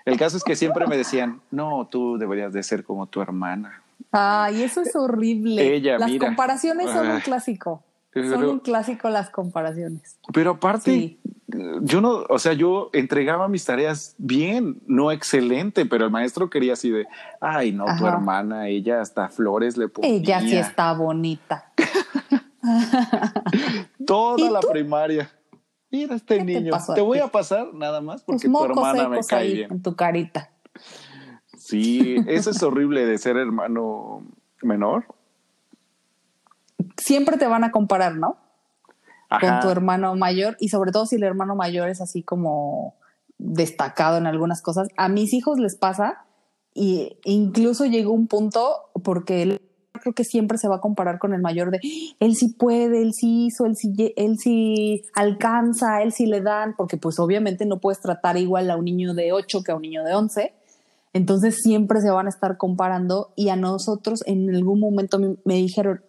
[0.05, 3.81] El caso es que siempre me decían, no, tú deberías de ser como tu hermana.
[4.11, 5.75] Ay, eso es horrible.
[5.75, 6.27] Ella, las mira.
[6.27, 7.81] comparaciones son un clásico.
[8.13, 10.19] Son un clásico las comparaciones.
[10.33, 11.19] Pero aparte, Sí.
[11.81, 16.73] yo no, o sea, yo entregaba mis tareas bien, no excelente, pero el maestro quería
[16.73, 17.07] así de,
[17.41, 20.11] ay, no, tu hermana, ella hasta flores le ponía.
[20.11, 21.71] Ella sí está bonita.
[24.05, 24.67] Toda ¿Y la tú?
[24.71, 25.29] primaria.
[25.91, 26.73] Mira este ¿Qué te niño.
[26.95, 29.71] Te voy a pasar nada más porque tu hermana me cae ahí bien.
[29.71, 30.49] en tu carita.
[31.57, 34.23] Sí, eso es horrible de ser hermano
[34.61, 35.05] menor.
[37.03, 38.37] Siempre te van a comparar, ¿no?
[39.39, 42.95] con tu hermano mayor y sobre todo si el hermano mayor es así como
[43.37, 44.87] destacado en algunas cosas.
[44.97, 46.25] A mis hijos les pasa
[46.73, 49.61] y incluso llegó un punto porque él
[49.91, 51.79] creo que siempre se va a comparar con el mayor de
[52.19, 56.75] él sí puede, él sí hizo, él sí, él sí alcanza, él sí le dan,
[56.75, 59.83] porque pues obviamente no puedes tratar igual a un niño de 8 que a un
[59.83, 60.53] niño de 11.
[61.13, 65.55] Entonces siempre se van a estar comparando y a nosotros en algún momento me, me
[65.55, 66.01] dijeron,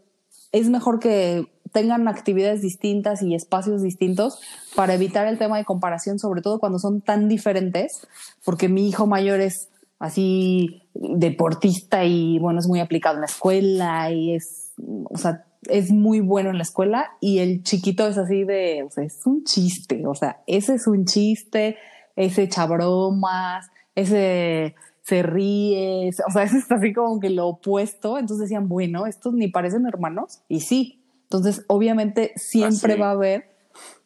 [0.54, 4.40] es mejor que tengan actividades distintas y espacios distintos
[4.76, 8.06] para evitar el tema de comparación, sobre todo cuando son tan diferentes,
[8.44, 14.12] porque mi hijo mayor es así deportista y bueno, es muy aplicado en la escuela
[14.12, 14.70] y es,
[15.10, 19.26] o sea, es muy bueno en la escuela y el chiquito es así de, es
[19.26, 21.78] un chiste, o sea, ese es un chiste,
[22.14, 28.18] ese echa bromas, ese se ríe, o sea, ese es así como que lo opuesto,
[28.18, 33.00] entonces decían, bueno, estos ni parecen hermanos, y sí, entonces obviamente siempre Ah, sí.
[33.00, 33.54] va a haber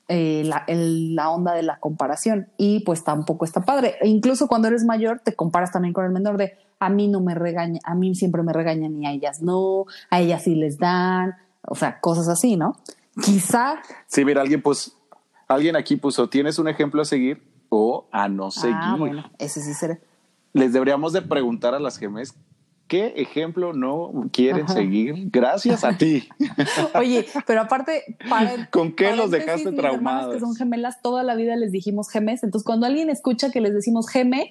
[0.09, 3.97] eh, la, el- la onda de la comparación y pues tampoco está padre.
[4.01, 7.21] E incluso cuando eres mayor te comparas también con el menor de a mí no
[7.21, 10.79] me regaña, a mí siempre me regañan y a ellas no, a ellas sí les
[10.79, 12.77] dan, o sea, cosas así, ¿no?
[13.23, 13.83] Quizá.
[14.07, 14.97] Sí, mira, alguien pues,
[15.47, 18.77] alguien aquí puso, ¿tienes un ejemplo a seguir o a no seguir?
[18.81, 19.99] Ah, bueno, ese sí será.
[20.53, 22.35] Les deberíamos de preguntar a las gemes
[22.89, 26.29] qué ejemplo no quieren seguir gracias a ti.
[26.95, 30.35] Oye, pero aparte, para, ¿con qué los dejaste traumados?
[30.35, 32.43] que son gemelas, toda la vida les dijimos gemes.
[32.43, 34.51] Entonces, cuando alguien escucha que les decimos geme,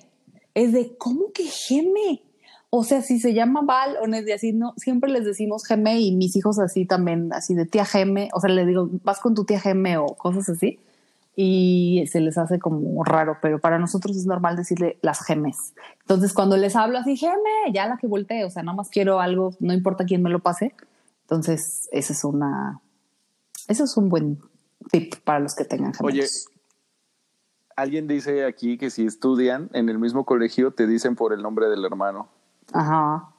[0.53, 2.21] es de, ¿cómo que geme?
[2.69, 6.15] O sea, si se llama Val o Nesdi, así, no, siempre les decimos geme y
[6.15, 8.29] mis hijos así también, así de tía geme.
[8.33, 10.79] O sea, le digo, vas con tu tía geme o cosas así.
[11.39, 15.75] Y se les hace como raro, pero para nosotros es normal decirle las gemes.
[16.01, 19.19] Entonces, cuando les hablo así, geme, ya la que voltee, o sea, nada más quiero
[19.19, 20.73] algo, no importa quién me lo pase.
[21.21, 22.81] Entonces, esa es una,
[23.67, 24.39] eso es un buen
[24.91, 26.49] tip para los que tengan Oye, gemelos.
[27.75, 31.67] alguien dice aquí que si estudian en el mismo colegio te dicen por el nombre
[31.69, 32.29] del hermano.
[32.73, 33.29] Ajá.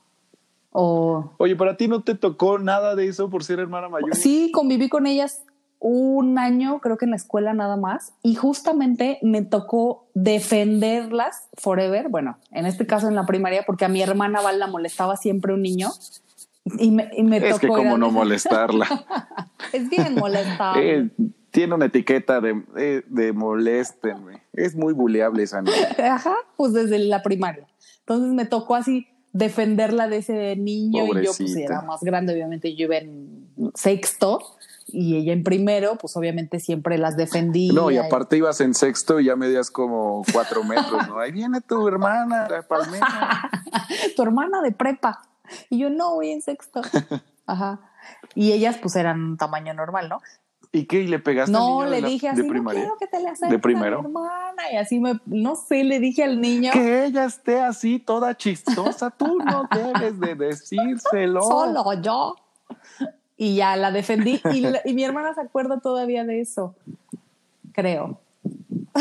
[0.71, 4.15] O Oye, ¿para ti no te tocó nada de eso por ser hermana mayor?
[4.15, 5.43] sí, conviví con ellas
[5.81, 12.09] un año, creo que en la escuela nada más, y justamente me tocó defenderlas forever.
[12.09, 15.55] Bueno, en este caso en la primaria, porque a mi hermana Val la molestaba siempre
[15.55, 15.91] un niño.
[16.79, 18.87] Y me, y me Es tocó que como no molestarla.
[19.73, 20.99] Es bien molestable.
[20.99, 21.11] Eh,
[21.51, 24.43] tiene una etiqueta de, eh, de moléstenme.
[24.53, 25.89] Es muy buleable esa niña.
[26.15, 27.67] Ajá, pues desde la primaria.
[28.01, 32.75] Entonces me tocó así defenderla de ese niño y yo pues era más grande, obviamente
[32.75, 34.41] yo iba en sexto
[34.89, 37.73] y ella en primero, pues obviamente siempre las defendía.
[37.73, 41.19] No, y aparte ibas en sexto y ya medías como cuatro metros, ¿no?
[41.19, 43.51] Ahí viene tu hermana, la palmera.
[44.17, 45.23] tu hermana de prepa.
[45.71, 46.81] Y yo no voy en sexto.
[47.47, 47.81] Ajá.
[48.35, 50.21] Y ellas pues eran tamaño normal, ¿no?
[50.71, 51.01] ¿Y qué?
[51.01, 52.81] ¿Y le pegaste al No, niño le de, la- dije de así, no primaria?
[52.83, 54.01] quiero que te le acerques ¿De a primero?
[54.03, 54.63] mi hermana.
[54.73, 59.11] Y así me, no sé, le dije al niño, Que ella esté así toda chistosa,
[59.11, 61.41] tú no debes de decírselo.
[61.43, 62.37] solo yo.
[63.39, 64.41] Y ya la defendí.
[64.53, 66.75] Y, la- y mi hermana se acuerda todavía de eso.
[67.73, 68.21] Creo.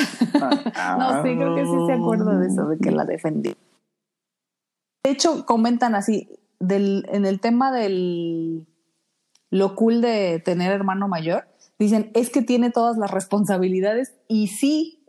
[1.00, 3.56] No, sí, creo que sí se acuerda de eso, de que la defendí.
[5.04, 8.66] De hecho, comentan así, del, en el tema del
[9.50, 11.48] lo cool de tener hermano mayor,
[11.80, 15.04] dicen, es que tiene todas las responsabilidades y sí,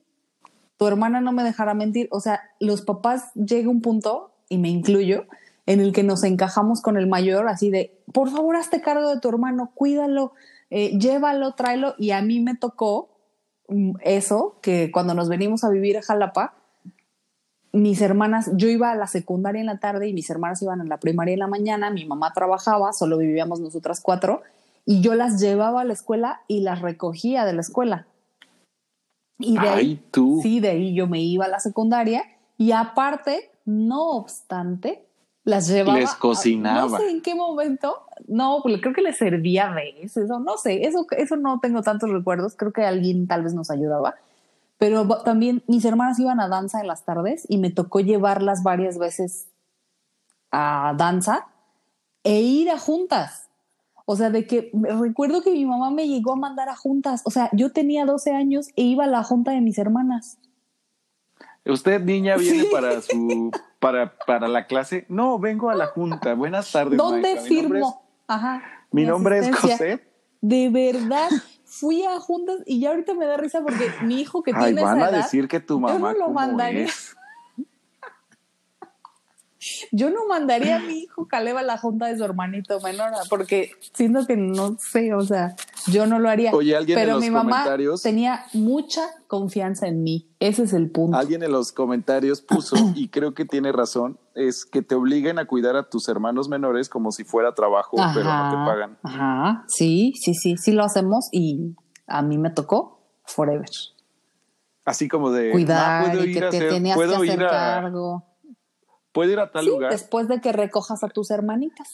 [0.78, 4.68] tu hermana no me dejará mentir, o sea, los papás llega un punto, y me
[4.70, 5.26] incluyo,
[5.68, 9.20] en el que nos encajamos con el mayor, así de, por favor, hazte cargo de
[9.20, 10.32] tu hermano, cuídalo,
[10.70, 13.10] eh, llévalo, tráelo, y a mí me tocó
[13.68, 16.54] mm, eso, que cuando nos venimos a vivir a Jalapa,
[17.72, 20.84] mis hermanas, yo iba a la secundaria en la tarde y mis hermanas iban a
[20.84, 24.40] la primaria en la mañana, mi mamá trabajaba, solo vivíamos nosotras cuatro,
[24.86, 28.06] y yo las llevaba a la escuela y las recogía de la escuela.
[29.38, 30.40] Y de ahí, tú.
[30.42, 32.24] sí, de ahí yo me iba a la secundaria
[32.56, 35.07] y aparte, no obstante,
[35.48, 35.98] las llevaba.
[35.98, 36.82] Les cocinaba.
[36.82, 40.86] no sé en qué momento, no, creo que les servía a veces, o no sé,
[40.86, 44.14] eso, eso no tengo tantos recuerdos, creo que alguien tal vez nos ayudaba.
[44.76, 48.98] Pero también mis hermanas iban a danza en las tardes y me tocó llevarlas varias
[48.98, 49.48] veces
[50.52, 51.46] a danza
[52.22, 53.48] e ir a juntas.
[54.04, 57.22] O sea, de que recuerdo que mi mamá me llegó a mandar a juntas.
[57.24, 60.38] O sea, yo tenía 12 años e iba a la junta de mis hermanas.
[61.68, 62.68] Usted, niña, viene Sí.
[62.72, 65.04] para su para, para la clase.
[65.08, 66.34] No, vengo a la junta.
[66.34, 66.96] Buenas tardes.
[66.96, 67.42] ¿Dónde maestra.
[67.42, 68.02] Es- firmo?
[68.26, 68.62] Ajá.
[68.90, 69.54] Mi nombre es.
[69.56, 70.04] José.
[70.40, 71.28] De verdad,
[71.64, 74.82] fui a juntas y ya ahorita me da risa porque mi hijo que Ay, tiene
[74.82, 76.84] van esa a edad, decir que tu yo mamá no lo mandaría.
[76.84, 77.14] es.
[79.92, 83.70] Yo no mandaría a mi hijo Caleb a la junta de su hermanito menor, porque
[83.94, 85.54] siento que no sé, o sea,
[85.86, 86.52] yo no lo haría.
[86.52, 90.28] Oye, alguien en Pero los mi mamá comentarios- tenía mucha confianza en mí.
[90.40, 91.16] Ese es el punto.
[91.16, 95.46] Alguien en los comentarios puso, y creo que tiene razón, es que te obliguen a
[95.46, 98.98] cuidar a tus hermanos menores como si fuera trabajo, pero no te pagan.
[99.02, 101.74] Ajá, sí, sí, sí, sí lo hacemos y
[102.06, 103.68] a mí me tocó forever.
[104.84, 107.28] Así como de, Cuidar "Ma, puedo y ir que a te hacer- tenías que hacer
[107.40, 108.24] ir a, cargo.
[109.18, 109.90] Puedo ir a tal Sí, lugar.
[109.90, 111.88] después de que recojas a tus hermanitas.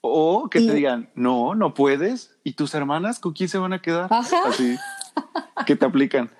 [0.00, 2.30] O que Y- te digan, no, no puedes.
[2.44, 4.06] ¿Y tus hermanas con quién se van a quedar?
[4.12, 4.36] Ajá.
[4.46, 4.76] Así,
[5.66, 6.30] que te aplican.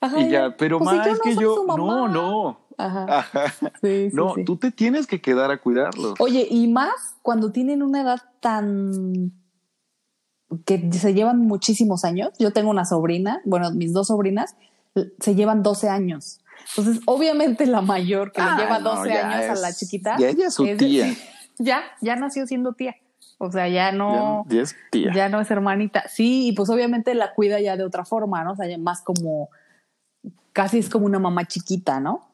[0.00, 1.76] Ajá, y ya, pero pues si más yo es no que soy yo, su no,
[1.76, 2.08] mamá.
[2.08, 2.60] no.
[2.78, 3.04] Ajá.
[3.18, 3.52] Ajá.
[3.82, 6.14] Sí, sí, no, tú te tienes que quedar a cuidarlos.
[6.20, 9.32] Oye, y más cuando tienen una edad tan
[10.66, 12.30] que se llevan muchísimos años.
[12.38, 14.54] Yo tengo una sobrina, bueno, mis dos sobrinas
[15.20, 16.40] se llevan 12 años.
[16.70, 20.16] Entonces, obviamente la mayor que Ah, le lleva no, 12 ya años a la chiquita.
[20.18, 21.14] ya ella es su tía.
[21.58, 22.96] ya, ya nació siendo tía.
[23.38, 25.12] O sea, ya no, Ya- ya es tía.
[25.14, 26.04] ya no es hermanita.
[26.08, 28.52] Sí, y pues obviamente la cuida ya de otra forma, ¿no?
[28.52, 29.50] O sea, ya más como,
[30.52, 32.28] casi es como una mamá chiquita, ¿no?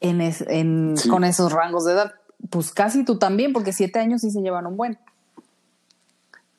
[0.00, 1.08] En, es- en Sí.
[1.08, 2.14] con esos rangos de edad.
[2.50, 4.98] Pues casi tú también, porque siete años sí se llevan un buen.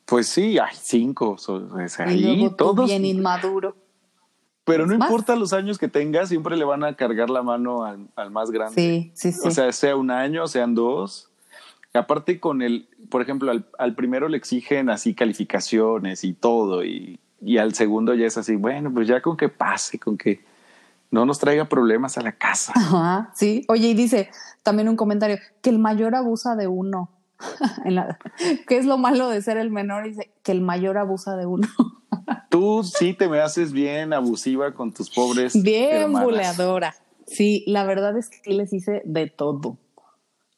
[0.06, 1.36] Pues sí, hay cinco.
[1.38, 2.86] so- es y ahí luego tú todos.
[2.86, 3.76] bien inmaduro.
[4.68, 5.08] Pero no más.
[5.08, 8.50] importa los años que tengas, siempre le van a cargar la mano al, al más
[8.50, 8.74] grande.
[8.74, 9.48] Sí, sí, sí.
[9.48, 11.30] O sea, sea un año, sean dos.
[11.94, 17.18] Aparte con el, por ejemplo, al, al primero le exigen así calificaciones y todo, y,
[17.40, 20.44] y al segundo ya es así, bueno, pues ya con que pase, con que
[21.10, 22.72] no nos traiga problemas a la casa.
[22.76, 23.64] Ajá, sí.
[23.68, 24.30] Oye, y dice
[24.62, 27.08] también un comentario que el mayor abusa de uno.
[27.84, 28.18] En la-
[28.66, 30.04] ¿Qué es lo malo de ser el menor?
[30.04, 31.68] Dice que el mayor abusa de uno.
[32.50, 35.60] Tú sí te me haces bien abusiva con tus pobres.
[35.62, 36.94] Bien buleadora.
[37.26, 39.76] Sí, la verdad es que les hice de todo.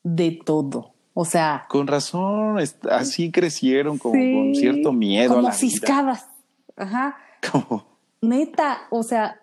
[0.02, 0.94] De todo.
[1.14, 2.58] O sea, Con razón,
[2.90, 5.32] así crecieron como sí, con cierto miedo.
[5.32, 5.58] a Como la vida.
[5.58, 6.28] ciscadas.
[6.76, 7.16] Ajá.
[7.52, 7.86] Como-
[8.22, 9.40] Neta, o sea,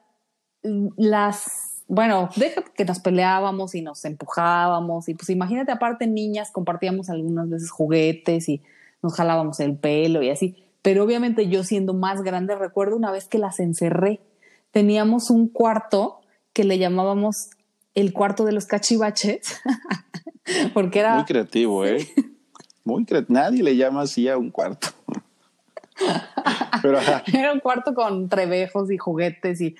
[0.63, 7.09] las, bueno, deja que nos peleábamos y nos empujábamos y pues imagínate aparte niñas compartíamos
[7.09, 8.61] algunas veces juguetes y
[9.01, 13.27] nos jalábamos el pelo y así, pero obviamente yo siendo más grande recuerdo una vez
[13.27, 14.19] que las encerré,
[14.71, 16.19] teníamos un cuarto
[16.53, 17.51] que le llamábamos
[17.93, 19.59] el cuarto de los cachivaches,
[20.73, 22.07] porque era Muy creativo, ¿eh?
[22.83, 23.39] Muy creativo.
[23.39, 24.89] Nadie le llama así a un cuarto.
[26.81, 26.99] Pero
[27.33, 29.75] era un cuarto con trebejos y juguetes y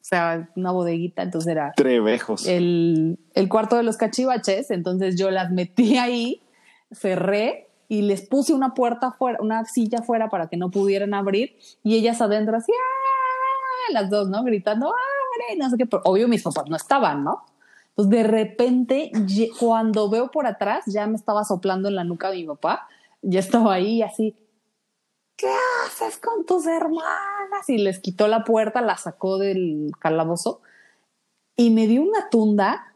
[0.00, 2.46] o sea, una bodeguita, entonces era trevejos.
[2.46, 6.42] el, el cuarto de los cachivaches, entonces yo las metí ahí,
[6.90, 11.56] cerré y les puse una puerta afuera, una silla afuera para que no pudieran abrir
[11.82, 13.92] y ellas adentro así, ¡ah!
[13.92, 14.42] las dos, ¿no?
[14.44, 15.58] Gritando, ¡abre!
[15.58, 17.44] No sé qué, pero obvio mis papás no estaban, ¿no?
[17.90, 19.12] Entonces de repente,
[19.58, 22.88] cuando veo por atrás, ya me estaba soplando en la nuca mi papá,
[23.22, 24.36] ya estaba ahí así,
[25.40, 25.48] ¿qué
[25.86, 27.68] haces con tus hermanas?
[27.68, 30.60] Y les quitó la puerta, la sacó del calabozo
[31.56, 32.94] y me dio una tunda.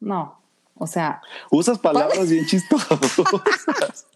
[0.00, 0.40] No,
[0.74, 2.98] o sea, Usas palabras bien chistosas.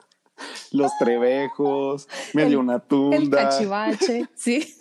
[0.72, 3.48] Los trevejos, medio una el tunda.
[3.48, 4.76] cachivache, sí.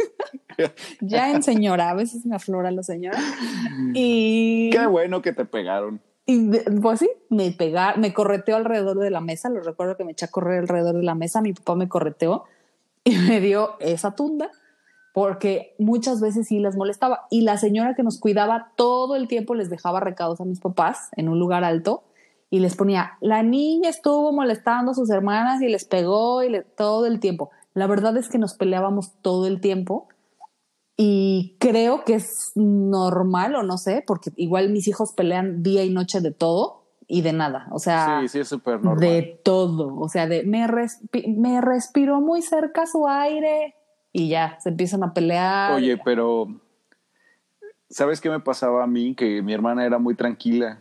[0.99, 3.19] ya en señora, a veces me aflora la señora.
[3.93, 6.01] Y, Qué bueno que te pegaron.
[6.25, 6.49] y
[6.81, 9.47] pues sí, me pegaron, me correteó alrededor de la mesa.
[9.49, 11.41] Lo recuerdo que me eché a correr alrededor de la mesa.
[11.41, 12.45] Mi papá me correteó
[13.05, 14.51] y me dio esa tunda
[15.13, 17.21] porque muchas veces sí las molestaba.
[17.31, 21.07] Y la señora que nos cuidaba todo el tiempo les dejaba recados a mis papás
[21.15, 22.03] en un lugar alto
[22.49, 26.63] y les ponía, la niña estuvo molestando a sus hermanas y les pegó y le-
[26.63, 27.49] todo el tiempo.
[27.73, 30.09] La verdad es que nos peleábamos todo el tiempo
[30.97, 35.89] y creo que es normal o no sé, porque igual mis hijos pelean día y
[35.89, 37.67] noche de todo y de nada.
[37.71, 38.99] O sea, Sí, sí, es súper normal.
[38.99, 39.95] de todo.
[39.99, 43.75] O sea, de me, respi- me respiró muy cerca su aire
[44.11, 45.73] y ya se empiezan a pelear.
[45.73, 46.47] Oye, pero
[47.89, 49.15] ¿sabes qué me pasaba a mí?
[49.15, 50.79] Que mi hermana era muy tranquila.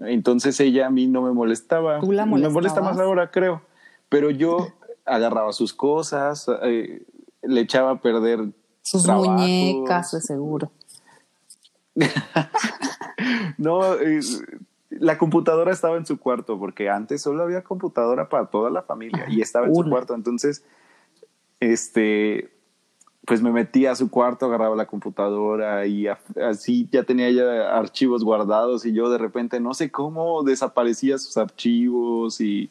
[0.00, 2.00] Entonces ella a mí no me molestaba.
[2.00, 3.62] ¿Tú la me molesta más ahora, creo.
[4.08, 4.68] Pero yo
[5.04, 7.04] agarraba sus cosas, eh,
[7.42, 8.40] le echaba a perder
[8.82, 9.36] sus trabajos.
[9.36, 10.70] muñecas, de seguro.
[13.58, 14.20] No, eh,
[15.00, 19.26] la computadora estaba en su cuarto, porque antes solo había computadora para toda la familia
[19.28, 20.14] y estaba en su cuarto.
[20.14, 20.64] Entonces,
[21.60, 22.50] este,
[23.26, 27.76] pues me metía a su cuarto, agarraba la computadora y a- así ya tenía ya
[27.76, 32.70] archivos guardados y yo de repente no sé cómo desaparecía sus archivos y,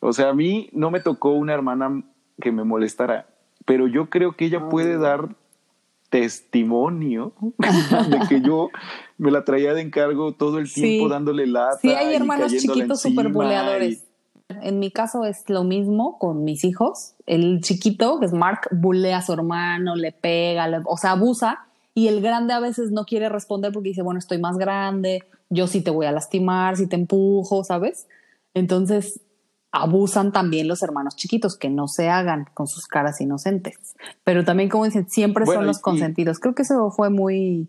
[0.00, 2.02] o sea, a mí no me tocó una hermana
[2.40, 3.26] que me molestara,
[3.66, 5.28] pero yo creo que ella puede dar
[6.10, 8.70] testimonio de que yo
[9.18, 11.10] me la traía de encargo todo el tiempo Sí.
[11.10, 11.78] dándole lata.
[11.80, 14.04] Sí, hay hermanos chiquitos súper buleadores.
[14.04, 14.08] y-
[14.62, 17.12] En mi caso es lo mismo con mis hijos.
[17.26, 21.66] El chiquito, que es Mark, bulea a su hermano, le pega, le- o sea, abusa.
[21.94, 25.66] Y el grande a veces no quiere responder porque dice, bueno, estoy más grande, yo
[25.66, 28.06] sí te voy a lastimar, si te empujo, ¿sabes?
[28.54, 29.20] Entonces,
[29.72, 33.76] abusan también los hermanos chiquitos, que no se hagan con sus caras inocentes.
[34.24, 36.38] Pero también, como dicen, siempre Bueno, son los y- consentidos.
[36.38, 37.68] Creo que eso fue muy,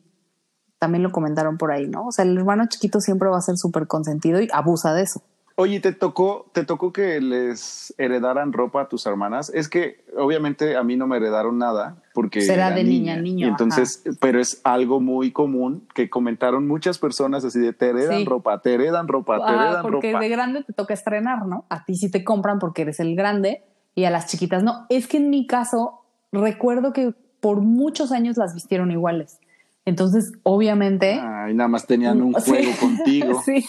[0.80, 2.08] también lo comentaron por ahí, ¿no?
[2.08, 5.22] O sea, el hermano chiquito siempre va a ser súper consentido y abusa de eso.
[5.62, 9.52] Oye, ¿te tocó, ¿te tocó que les heredaran ropa a tus hermanas?
[9.54, 13.18] Es que obviamente a mí no me heredaron nada porque Será era de niña a
[13.18, 17.90] niño, Y entonces, pero es algo muy común que comentaron muchas personas así de te
[17.90, 18.26] heredan Sí.
[18.26, 20.24] ropa, te heredan ropa, te heredan porque ropa.
[20.24, 21.66] de grande te toca estrenar, ¿no?
[21.68, 24.86] A ti sí te compran porque eres el grande y a las chiquitas no.
[24.88, 29.42] Es que en mi caso recuerdo que por muchos años las vistieron iguales.
[29.90, 31.20] Entonces, obviamente...
[31.22, 32.52] Ay, nada más tenían un Sí.
[32.52, 33.42] juego contigo.
[33.46, 33.66] sí.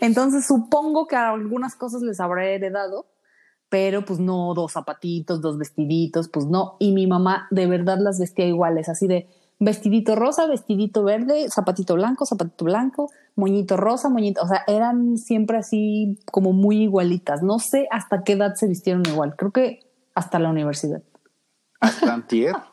[0.00, 3.06] Entonces, supongo que algunas cosas les habré heredado,
[3.68, 6.76] pero pues no dos zapatitos, dos vestiditos, pues no.
[6.78, 9.28] Y mi mamá de verdad las vestía iguales, así de
[9.60, 15.58] vestidito rosa, vestidito verde, zapatito blanco, zapatito blanco, moñito rosa, moñito, o sea, eran siempre
[15.58, 17.42] así como muy igualitas.
[17.42, 19.36] No sé hasta qué edad se vistieron igual.
[19.36, 19.80] Creo que
[20.14, 21.02] hasta la universidad.
[21.80, 22.54] Hasta antier.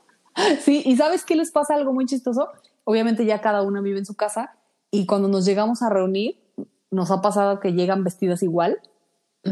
[0.59, 2.49] Sí, y ¿sabes qué les pasa algo muy chistoso?
[2.85, 4.55] Obviamente ya cada una vive en su casa
[4.91, 6.39] y cuando nos llegamos a reunir,
[6.91, 8.79] nos ha pasado que llegan vestidas igual.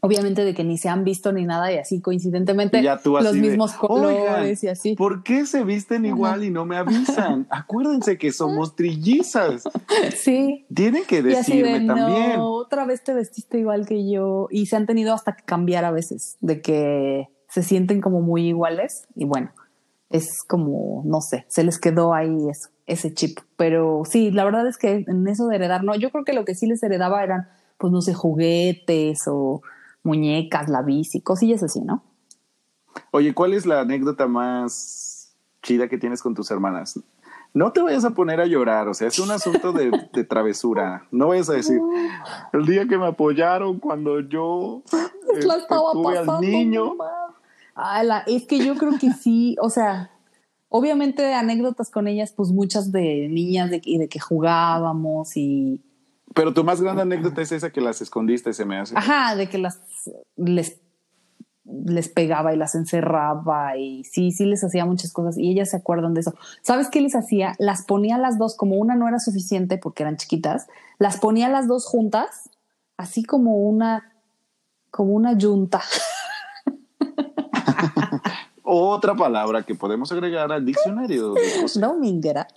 [0.00, 3.16] Obviamente de que ni se han visto ni nada y así coincidentemente Y ya tú
[3.16, 4.96] así los de, mismos colores "Oigan, y así.
[4.96, 7.46] ¿Por qué se visten igual y no me avisan?
[7.50, 9.64] Acuérdense que somos trillizas.
[10.14, 10.66] Sí.
[10.74, 12.36] Tienen que de, decirme también.
[12.36, 14.48] no, otra vez te vestiste igual que yo.
[14.50, 18.46] Y se han tenido hasta que cambiar a veces, de que se sienten como muy
[18.46, 19.06] iguales.
[19.14, 19.52] Y bueno,
[20.14, 23.40] es como, no sé, se les quedó ahí eso, ese chip.
[23.56, 26.44] Pero sí, la verdad es que en eso de heredar, no, yo creo que lo
[26.44, 27.48] que sí les heredaba eran,
[27.78, 29.62] pues no sé, juguetes o
[30.04, 32.04] muñecas, la bici, cosillas así, ¿no?
[33.10, 37.00] Oye, ¿cuál es la anécdota más chida que tienes con tus hermanas?
[37.52, 41.08] No te vayas a poner a llorar, o sea, es un asunto de, de travesura.
[41.10, 41.80] No vayas a decir,
[42.52, 44.84] el día que me apoyaron cuando yo
[45.44, 46.94] la estaba tuve al niño.
[47.74, 47.84] Mal.
[47.86, 50.10] Ay, la- es que yo creo que sí, o sea,
[50.68, 55.82] obviamente anécdotas con ellas, pues muchas de niñas de, y de que jugábamos y,
[56.34, 58.96] Pero tu más grande anécdota es esa que las escondiste, se me hace.
[58.96, 59.80] ajá, de que las
[60.36, 60.80] les
[61.66, 65.78] les pegaba y las encerraba y sí, sí les hacía muchas cosas y ellas se
[65.78, 66.34] acuerdan de eso.
[66.60, 67.54] ¿Sabes qué les hacía?
[67.58, 70.66] Las ponía las dos, como una no era suficiente porque eran chiquitas,
[70.98, 72.50] las ponía las dos juntas,
[72.98, 74.12] así como una,
[74.90, 75.80] como una yunta.
[78.76, 81.34] Otra palabra que podemos agregar al diccionario.
[81.76, 82.48] dominguera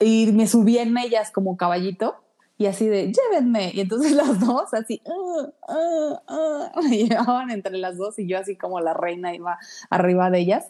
[0.00, 2.16] y me subí en ellas como caballito
[2.56, 7.76] y así de llévenme y entonces las dos así "Ah, ah, ah", me llevaban entre
[7.76, 9.58] las dos y yo así como la reina iba
[9.90, 10.68] arriba de ellas.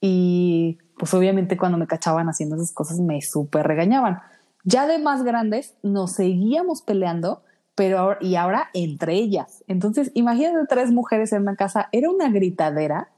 [0.00, 4.18] Y pues obviamente cuando me cachaban haciendo esas cosas me súper regañaban.
[4.64, 7.44] Ya de más grandes nos seguíamos peleando
[7.76, 9.62] pero ahora, y ahora entre ellas.
[9.68, 13.10] Entonces imagínate tres mujeres en una casa era una gritadera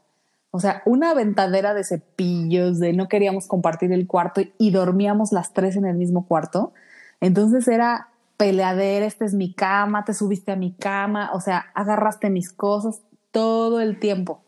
[0.51, 5.53] o sea, una aventadera de cepillos, de no queríamos compartir el cuarto y dormíamos las
[5.53, 6.73] tres en el mismo cuarto.
[7.21, 12.29] Entonces era peleadera, esta es mi cama, te subiste a mi cama, o sea, agarraste
[12.29, 14.41] mis cosas todo el tiempo.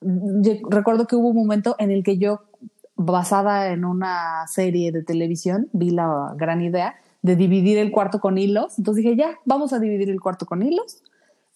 [0.00, 2.40] Recuerdo que hubo un momento en el que yo,
[2.96, 8.38] basada en una serie de televisión, vi la gran idea de dividir el cuarto con
[8.38, 8.78] hilos.
[8.78, 11.02] Entonces dije, ya, vamos a dividir el cuarto con hilos.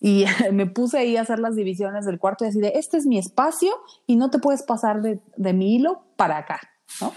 [0.01, 3.07] Y me puse ahí a hacer las divisiones del cuarto y así de, este es
[3.07, 3.71] mi espacio
[4.07, 6.61] y no te puedes pasar de, de mi hilo para acá,
[7.01, 7.13] ¿no?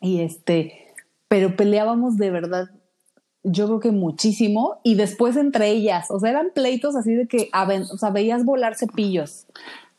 [0.00, 0.94] Y este,
[1.28, 2.70] pero peleábamos de verdad,
[3.42, 7.50] yo creo que muchísimo y después entre ellas, o sea, eran pleitos así de que,
[7.52, 9.46] aven- o sea, veías volar cepillos.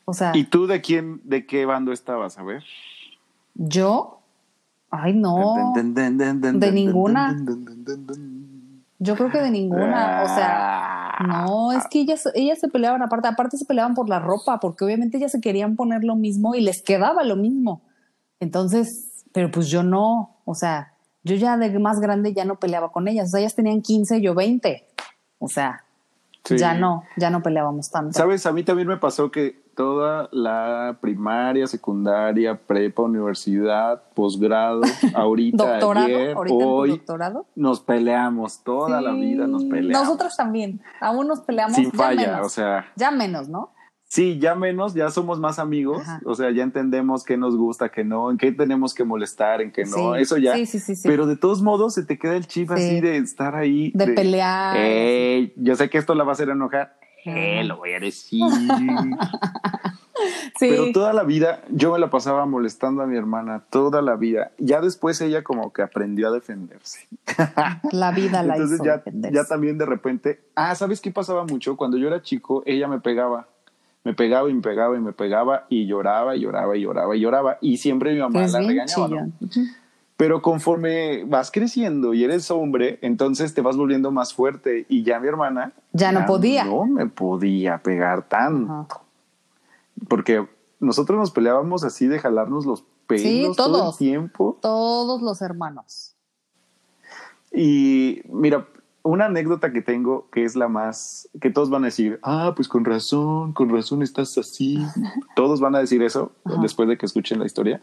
[0.04, 2.38] O sea, ¿Y tú de quién, de qué bando estabas?
[2.38, 2.62] A ver.
[3.54, 4.20] yo,
[4.90, 5.72] ay no,
[6.60, 7.36] de ninguna.
[8.98, 13.28] yo creo que de ninguna, o sea, no, es que ellas, ellas se peleaban aparte,
[13.28, 16.60] aparte se peleaban por la ropa, porque obviamente ellas se querían poner lo mismo y
[16.60, 17.82] les quedaba lo mismo.
[18.40, 20.92] Entonces, pero pues yo no, o sea,
[21.24, 24.20] yo ya de más grande ya no peleaba con ellas, o sea, ellas tenían 15,
[24.20, 24.86] yo 20.
[25.38, 25.82] O sea,
[26.44, 26.58] Sí.
[26.58, 28.12] ya no, ya no peleábamos tanto.
[28.12, 34.80] Sabes, a mí también me pasó que toda la primaria, secundaria, prepa, universidad, posgrado,
[35.14, 37.46] ahorita, Doctorado, ayer, ahorita hoy, doctorado.
[37.54, 40.02] nos peleamos, toda la vida nos peleamos.
[40.06, 43.72] Nosotros también, aún nos peleamos sin ya falla, menos, o sea, ya menos, ¿no?
[44.08, 46.20] sí, ya menos, ya somos más amigos, Ajá.
[46.24, 49.72] o sea, ya entendemos qué nos gusta, qué no, en qué tenemos que molestar, en
[49.72, 50.54] qué no, Sí, eso ya.
[50.54, 51.06] Sí, sí, sí, sí.
[51.08, 52.74] Pero de todos modos se te queda el chip Sí.
[52.74, 53.90] así de estar ahí.
[53.94, 54.76] de pelear.
[54.76, 56.96] "Ey, yo sé que esto la va a hacer enojar.
[57.30, 57.64] Ajá.
[57.64, 58.42] lo voy a decir.
[60.58, 60.68] sí.
[60.70, 64.52] Pero toda la vida yo me la pasaba molestando a mi hermana, toda la vida.
[64.58, 67.06] Ya después ella como que aprendió a defenderse.
[67.92, 69.36] la vida la Entonces hizo ya, defenderse.
[69.36, 71.76] ya también de repente, ah, ¿sabes qué pasaba mucho?
[71.76, 73.48] Cuando yo era chico, ella me pegaba.
[74.04, 77.20] Me pegaba y me pegaba y me pegaba y lloraba y lloraba y lloraba y
[77.20, 77.58] lloraba.
[77.60, 79.08] Y siempre mi mamá Eres la regañaba.
[79.08, 79.32] ¿no?
[80.16, 84.86] Pero conforme vas creciendo y eres hombre, entonces te vas volviendo más fuerte.
[84.88, 86.64] Y ya mi hermana Ya no podía.
[86.64, 88.72] No me podía pegar tanto.
[88.72, 89.00] Ajá.
[90.08, 90.46] Porque
[90.80, 93.98] nosotros nos peleábamos así de jalarnos los pelos Sí, todo el todos.
[93.98, 94.58] tiempo.
[94.60, 96.14] Todos los hermanos.
[97.52, 98.66] Y mira,
[99.02, 102.68] una anécdota que tengo que es la más, que todos van a decir, ah, pues
[102.68, 104.78] con razón, con razón estás así.
[105.36, 106.60] todos van a decir eso Ajá.
[106.60, 107.80] después de que escuchen la historia.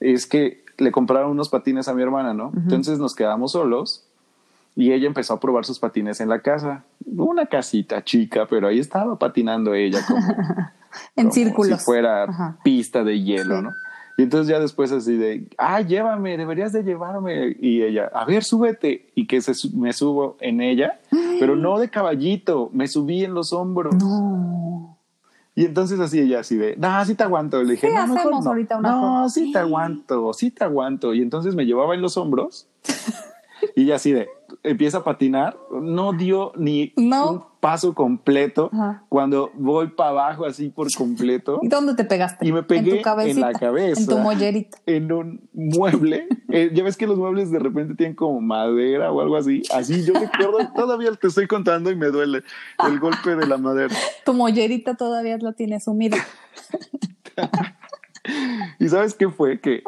[0.00, 2.52] Es que le compraron unos patines a mi hermana, ¿no?
[2.56, 4.04] Entonces nos quedamos solos
[4.76, 6.84] y ella empezó a probar sus patines en la casa.
[7.04, 10.20] Una casita chica, pero ahí estaba patinando ella como,
[11.16, 11.78] En como círculos.
[11.80, 12.58] Si fuera Ajá.
[12.62, 13.62] pista de hielo, Sí.
[13.62, 13.70] ¿no?
[14.16, 17.56] Y entonces ya después así de, ah, llévame, deberías de llevarme.
[17.60, 19.10] Y ella, a ver, súbete.
[19.14, 20.98] Y que se, me subo en ella,
[21.38, 23.94] pero no de caballito, me subí en los hombros.
[23.94, 24.97] No.
[25.58, 27.60] Y entonces así ella así de, no, sí te aguanto.
[27.64, 28.36] Le dije, Sí, no, mejor no.
[28.48, 29.28] ahorita una No, cosa.
[29.34, 31.14] sí te aguanto, sí te aguanto.
[31.14, 32.68] Y entonces me llevaba en los hombros
[33.74, 34.28] y ella así de,
[34.62, 35.58] empieza a patinar.
[35.82, 37.30] No dio ni No.
[37.32, 39.02] un paso completo Ajá.
[39.08, 41.58] cuando voy para abajo así por completo.
[41.62, 42.46] ¿Y dónde te pegaste?
[42.46, 44.00] Y me pegué en tu en la cabeza.
[44.00, 44.78] En tu mollerita.
[44.86, 46.28] en un mueble.
[46.50, 49.62] Eh, ya ves que los muebles de repente tienen como madera o algo así.
[49.74, 52.42] Así yo recuerdo, todavía te estoy contando y me duele
[52.86, 53.94] el golpe de la madera.
[54.24, 56.16] Tu mollerita todavía la tienes sumida.
[58.78, 59.60] ¿Y sabes qué fue?
[59.60, 59.82] Que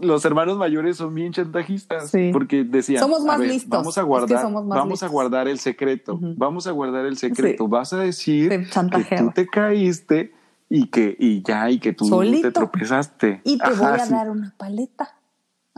[0.00, 2.30] los hermanos mayores son bien chantajistas Sí.
[2.32, 3.70] porque decían, Somos más "A ver, listos.
[3.70, 5.10] Vamos a Es que guardar, vamos a listos".
[5.10, 7.68] guardar el secreto, vamos a guardar el secreto.
[7.68, 10.32] Vas a decir que tú te caíste
[10.68, 12.48] y que y ya y que tú Solito.
[12.48, 13.40] te tropezaste.
[13.44, 14.12] Y te Ajá, voy a sí.
[14.12, 15.16] dar una paleta.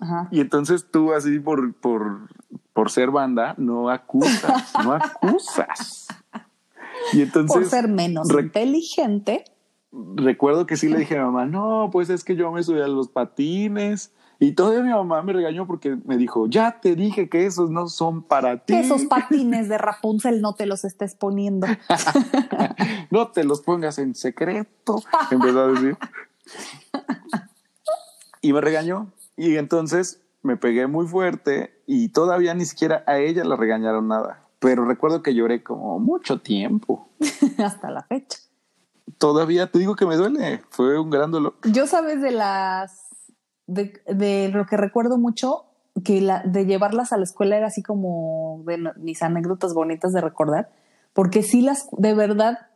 [0.02, 0.28] Ajá.
[0.32, 2.28] Y entonces tú así por, por,
[2.72, 6.08] por ser banda no acusas, no acusas.
[7.12, 9.44] Y entonces Por ser menos re- inteligente.
[10.16, 12.80] recuerdo que sí le dije a mi mamá, no, pues es que yo me subí
[12.80, 14.12] a los patines.
[14.40, 17.86] Y todavía mi mamá me regañó porque me dijo, ya te dije que esos no
[17.86, 18.72] son para ti.
[18.74, 21.68] Que esos patines de Rapunzel no te los estés poniendo.
[23.12, 25.00] no te los pongas en secreto.
[25.30, 25.96] Empezó a decir.
[28.40, 29.12] Y me regañó.
[29.36, 34.48] Y entonces me pegué muy fuerte y todavía ni siquiera a ella la regañaron nada.
[34.58, 37.08] Pero recuerdo que lloré como mucho tiempo.
[37.58, 38.38] Hasta la fecha.
[39.18, 40.62] Todavía te digo que me duele.
[40.70, 41.54] Fue un gran dolor.
[41.64, 43.02] Yo sabes de las
[43.66, 45.64] de, de lo que recuerdo mucho
[46.04, 50.20] que la de llevarlas a la escuela era así como de mis anécdotas bonitas de
[50.20, 50.70] recordar,
[51.12, 52.68] porque sí las de verdad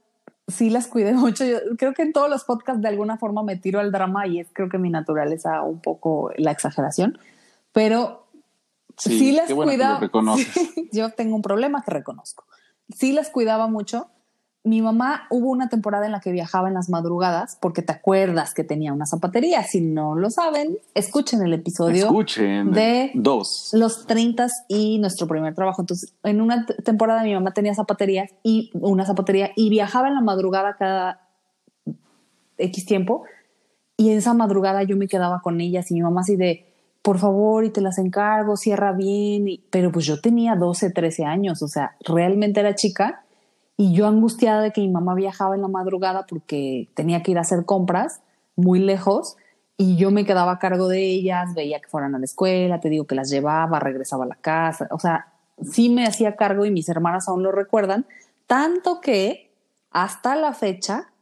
[0.48, 1.44] sí las cuidé mucho.
[1.44, 4.40] Yo creo que en todos los podcasts de alguna forma me tiro al drama y
[4.40, 7.18] es creo que mi naturaleza un poco la exageración,
[7.72, 8.26] pero
[8.96, 10.00] sí, las cuidaba.
[10.36, 12.44] Sí, yo tengo un problema que reconozco.
[12.94, 14.08] Sí las cuidaba mucho.
[14.66, 18.52] Mi mamá hubo una temporada en la que viajaba en las madrugadas porque te acuerdas
[18.52, 19.62] que tenía una zapatería.
[19.62, 22.72] Si no lo saben, escuchen el episodio Escuchen.
[22.72, 23.70] de- dos.
[23.72, 25.82] los 30 y nuestro primer trabajo.
[25.82, 30.20] Entonces, en una temporada mi mamá tenía zapaterías y una zapatería y viajaba en la
[30.20, 31.20] madrugada cada
[32.58, 33.22] X tiempo.
[33.96, 36.66] Y en esa madrugada yo me quedaba con ellas y mi mamá así de,
[37.02, 39.46] por favor, y te las encargo, cierra bien.
[39.46, 43.22] Y- pero pues yo tenía 12, 13 años, o sea, realmente era chica.
[43.76, 47.38] Y yo angustiada de que mi mamá viajaba en la madrugada porque tenía que ir
[47.38, 48.22] a hacer compras
[48.56, 49.36] muy lejos
[49.76, 52.88] y yo me quedaba a cargo de ellas, veía que fueran a la escuela, te
[52.88, 56.70] digo que las llevaba, regresaba a la casa, o sea, sí me hacía cargo y
[56.70, 58.06] mis hermanas aún lo recuerdan,
[58.46, 59.52] tanto que
[59.90, 61.12] hasta la fecha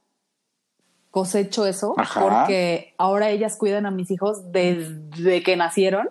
[1.10, 2.20] cosecho eso Ajá.
[2.20, 6.10] porque ahora ellas cuidan a mis hijos desde que nacieron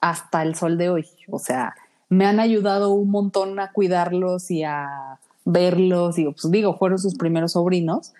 [0.00, 1.74] hasta el sol de hoy, o sea,
[2.14, 7.16] me han ayudado un montón a cuidarlos y a verlos y pues digo, fueron sus
[7.16, 8.12] primeros sobrinos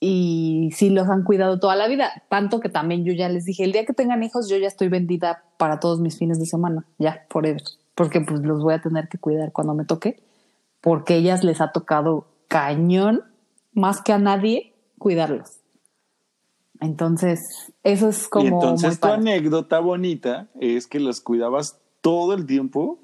[0.00, 3.64] y sí los han cuidado toda la vida, tanto que también yo ya les dije,
[3.64, 6.84] el día que tengan hijos yo ya estoy vendida para todos mis fines de semana,
[6.98, 7.62] ya, forever,
[7.94, 10.20] porque pues los voy a tener que cuidar cuando me toque,
[10.80, 13.22] porque ellas les ha tocado cañón,
[13.72, 15.60] más que a nadie, cuidarlos.
[16.80, 19.14] Entonces, eso es como y entonces muy tu padre.
[19.14, 22.98] anécdota bonita es que los cuidabas todo el tiempo.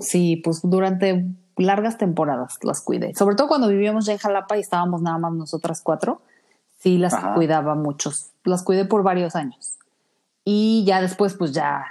[0.00, 3.14] Sí, pues durante largas temporadas las cuidé.
[3.14, 6.22] Sobre todo cuando vivíamos ya en Jalapa y estábamos nada más nosotras cuatro,
[6.78, 7.34] sí las Ajá.
[7.34, 8.30] cuidaba muchos.
[8.44, 9.78] Las cuidé por varios años.
[10.44, 11.84] Y ya después, pues ya,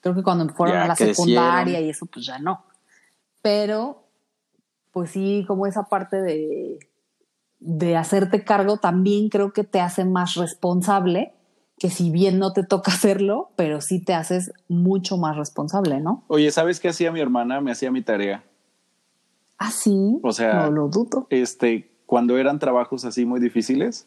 [0.00, 1.14] creo que cuando fueron Ya a la crecieron.
[1.16, 2.64] secundaria y eso, pues ya no.
[3.42, 4.04] Pero,
[4.92, 6.78] pues sí, como esa parte de,
[7.58, 11.34] de hacerte cargo también creo que te hace más responsable,
[11.82, 16.22] que si bien no te toca hacerlo, pero sí te haces mucho más responsable, ¿no?
[16.28, 17.60] Oye, ¿sabes qué hacía mi hermana?
[17.60, 18.44] Me hacía mi tarea.
[19.58, 20.18] Ah, sí.
[20.22, 21.26] O sea, no lo dudo.
[21.30, 24.06] Este, cuando eran trabajos así muy difíciles.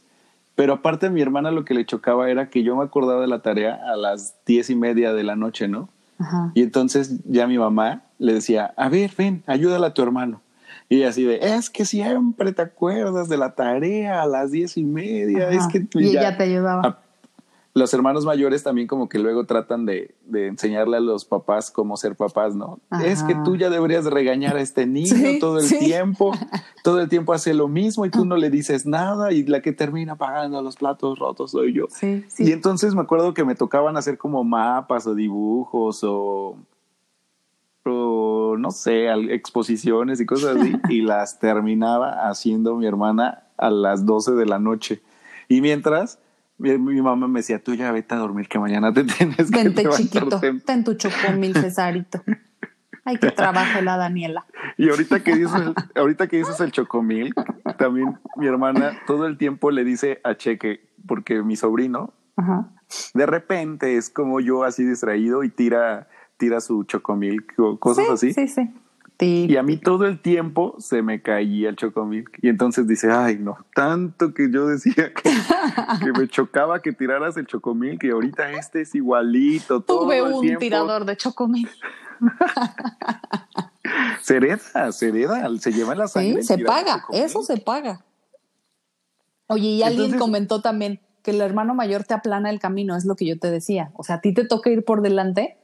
[0.55, 3.28] Pero aparte a mi hermana lo que le chocaba era que yo me acordaba de
[3.28, 5.89] la tarea a las diez y media de la noche, ¿no?
[6.17, 6.51] Ajá.
[6.55, 10.39] Y entonces ya mi mamá le decía, a ver, ven, ayúdale a tu hermano.
[10.88, 14.86] Y así de, es que siempre te acuerdas de la tarea a las diez y
[14.86, 15.49] media.
[15.49, 15.57] Ajá.
[15.57, 16.99] Es que y ya- ella te ayudaba.
[17.78, 21.97] Los hermanos mayores también como que luego tratan de, de enseñarle a los papás cómo
[21.97, 22.80] ser papás, ¿no?
[22.89, 23.05] Ajá.
[23.05, 25.80] Es que tú ya deberías de regañar a este niño Sí, todo el sí.
[25.80, 26.32] tiempo,
[26.86, 29.73] todo el tiempo hace lo mismo y tú no le dices nada y la que
[29.73, 31.88] termina pagando los platos rotos soy yo.
[31.89, 36.55] Sí, Y entonces me acuerdo que me tocaban hacer como mapas o dibujos o,
[37.84, 44.05] o no sé, exposiciones y cosas así y las terminaba haciendo mi hermana a las
[44.05, 45.01] 12 de la noche.
[45.49, 46.19] Y mientras
[46.58, 49.64] mi, mi mamá me decía, tú ya vete a dormir que mañana te tienes que
[49.64, 50.64] Vente chiquito, tem-".
[50.64, 52.22] ten tu chocomil Cesarito.
[53.03, 54.45] Ay, qué trabajo la Daniela.
[54.78, 55.62] Y ahorita que dices,
[55.95, 57.34] ahorita que dices el chocomil,
[57.78, 62.72] también mi hermana todo el tiempo le dice a Cheque, porque mi sobrino, Ajá.
[63.14, 67.45] de repente es como yo así distraído y tira, tira su chocomil,
[67.80, 68.34] cosas sí, así.
[68.34, 68.70] Sí, sí.
[69.20, 72.38] Y a mí todo el tiempo se me caía el chocomilk.
[72.41, 75.30] Y entonces dice, ay, no, tanto que yo decía que,
[76.03, 79.82] que me chocaba que tiraras el chocomilk y ahorita este es igualito.
[79.82, 80.59] Tuve un tiempo.
[80.59, 81.70] tirador de chocomil.
[84.22, 86.41] Se hereda, se hereda, se lleva la sangre.
[86.41, 88.03] Sí, se paga, eso se paga.
[89.47, 93.05] Oye, y alguien Entonces- comentó también que el hermano mayor te aplana el camino, es
[93.05, 93.91] lo que yo te decía.
[93.95, 95.57] O sea, a ti te toca ir por delante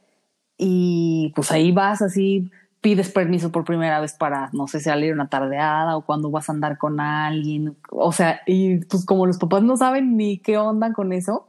[0.56, 2.50] y pues ahí vas así,
[2.82, 6.52] pides permiso por primera vez para, no sé, salir una tardeada o cuando vas a
[6.52, 7.76] andar con alguien.
[7.90, 11.48] O sea, y pues como los papás no saben ni qué onda con eso,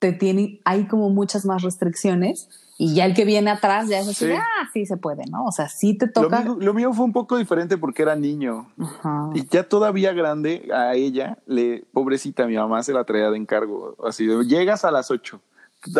[0.00, 4.08] te tienen, hay como muchas más restricciones y ya el que viene atrás ya es
[4.08, 4.32] así, Sí.
[4.32, 5.44] ah, sí se puede, ¿no?
[5.44, 6.40] O sea, sí te Lo toca.
[6.40, 8.70] mío, lo mío fue un poco diferente porque era niño.
[8.80, 9.28] Ajá.
[9.34, 13.96] Y ya todavía grande, a ella, le, pobrecita, mi mamá se la traía de encargo.
[14.02, 15.38] Así de, llegas a las 8,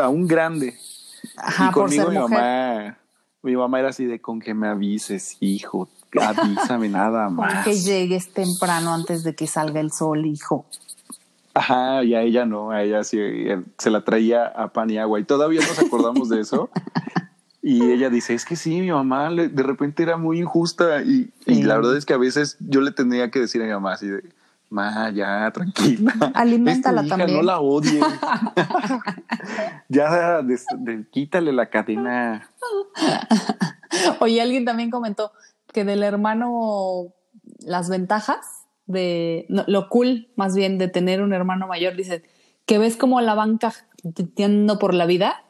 [0.03, 0.74] aún grande.
[1.37, 2.39] Ajá, y por conmigo ser mi mujer.
[2.39, 2.99] mamá,
[3.43, 5.88] mi mamá era así de con que me avises, hijo,
[6.20, 7.64] avísame nada Con más.
[7.64, 10.66] que llegues temprano antes de que salga el sol, hijo.
[11.55, 13.18] Ajá, y a ella no, a ella sí
[13.78, 15.18] se la traía a pan y agua.
[15.18, 16.70] Y todavía nos acordamos de eso.
[17.62, 21.03] Y ella dice, es que sí, mi mamá de repente era muy injusta.
[21.03, 23.70] Y, y la verdad es que a veces yo le tenía que decir a mi
[23.70, 24.22] mamá así de,
[24.71, 26.12] ma, ya, tranquila.
[26.35, 27.39] Aliméntala hija, también.
[27.39, 28.03] No la odies.
[29.89, 30.66] ya, des-
[31.11, 32.51] quítale la cadena.
[34.21, 35.33] Oye, alguien también comentó
[35.73, 37.12] que del hermano,
[37.59, 42.23] las ventajas de no, lo cool, más bien, de tener un hermano mayor, dice
[42.66, 43.73] que ves como la banca
[44.37, 45.45] yendo por la vida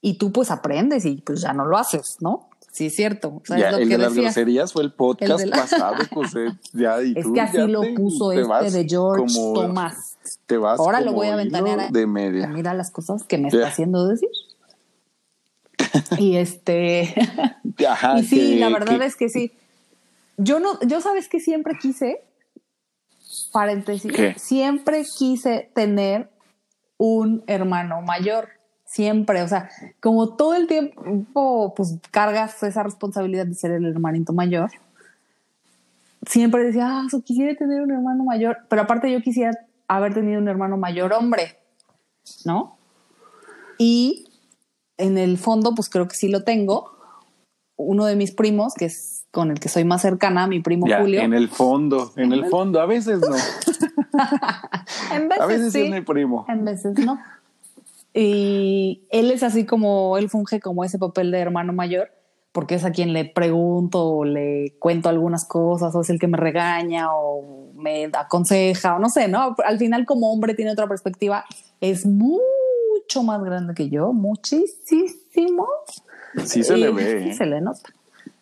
[0.00, 2.48] y tú pues aprendes y pues ya no lo haces, ¿no?
[2.72, 3.28] Sí, es cierto.
[3.28, 5.46] O sea, Ya, es lo el que de las groserías fue el podcast El de
[5.46, 6.46] la- pasado, José.
[6.72, 10.16] Ya, y Es tú que así lo te- puso te este de George como- Thomas.
[10.46, 12.46] Te vas Ahora lo voy a ventanear de media.
[12.48, 13.58] Mira las cosas que me Ya.
[13.58, 14.30] está haciendo decir.
[16.18, 17.14] y este.
[17.88, 19.52] Ajá, y sí, que- la verdad que- es que sí.
[20.38, 22.22] Yo no, yo sabes que siempre quise,
[23.52, 24.34] paréntesis, ¿Qué?
[24.38, 26.30] siempre quise tener
[26.96, 28.48] un hermano mayor.
[28.92, 29.70] Siempre, o sea,
[30.00, 34.70] como todo el tiempo, pues cargas esa responsabilidad de ser el hermanito mayor.
[36.26, 39.52] Siempre decía, ah, so, quisiera tener un hermano mayor, pero aparte yo quisiera
[39.88, 41.56] haber tenido un hermano mayor hombre,
[42.44, 42.76] ¿no?
[43.78, 44.26] Y
[44.98, 46.92] en el fondo, pues creo que sí lo tengo.
[47.76, 51.00] Uno de mis primos, que es con el que soy más cercana, mi primo Ya,
[51.00, 51.22] Julio.
[51.22, 53.36] en el fondo, en el fondo, a veces no.
[55.16, 56.44] En veces, A veces sí sí, es mi primo.
[56.46, 57.18] en veces no.
[58.14, 62.10] Y él es así como, él funge como ese papel de hermano mayor,
[62.52, 66.28] porque es a quien le pregunto o le cuento algunas cosas, o es el que
[66.28, 69.56] me regaña o me aconseja, o no sé, ¿no?
[69.64, 71.44] Al final como hombre tiene otra perspectiva,
[71.80, 75.66] es mucho más grande que yo, muchísimo.
[76.44, 77.22] Sí se le ve.
[77.22, 77.34] sí ¿eh?
[77.34, 77.90] se le nota.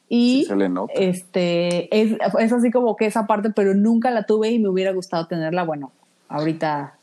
[0.08, 0.92] Y Sí se le nota.
[0.96, 4.92] este es, es así como que esa parte, pero nunca la tuve y me hubiera
[4.92, 5.62] gustado tenerla.
[5.62, 5.92] Bueno,
[6.28, 6.94] ahorita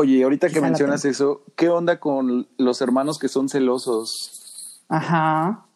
[0.00, 4.82] Oye, ahorita que Quizá mencionas eso, ¿qué onda con los hermanos que son celosos?
[4.88, 5.66] Ajá.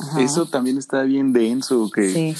[0.00, 0.20] Ajá.
[0.20, 2.34] Eso también está bien denso, que, Sí.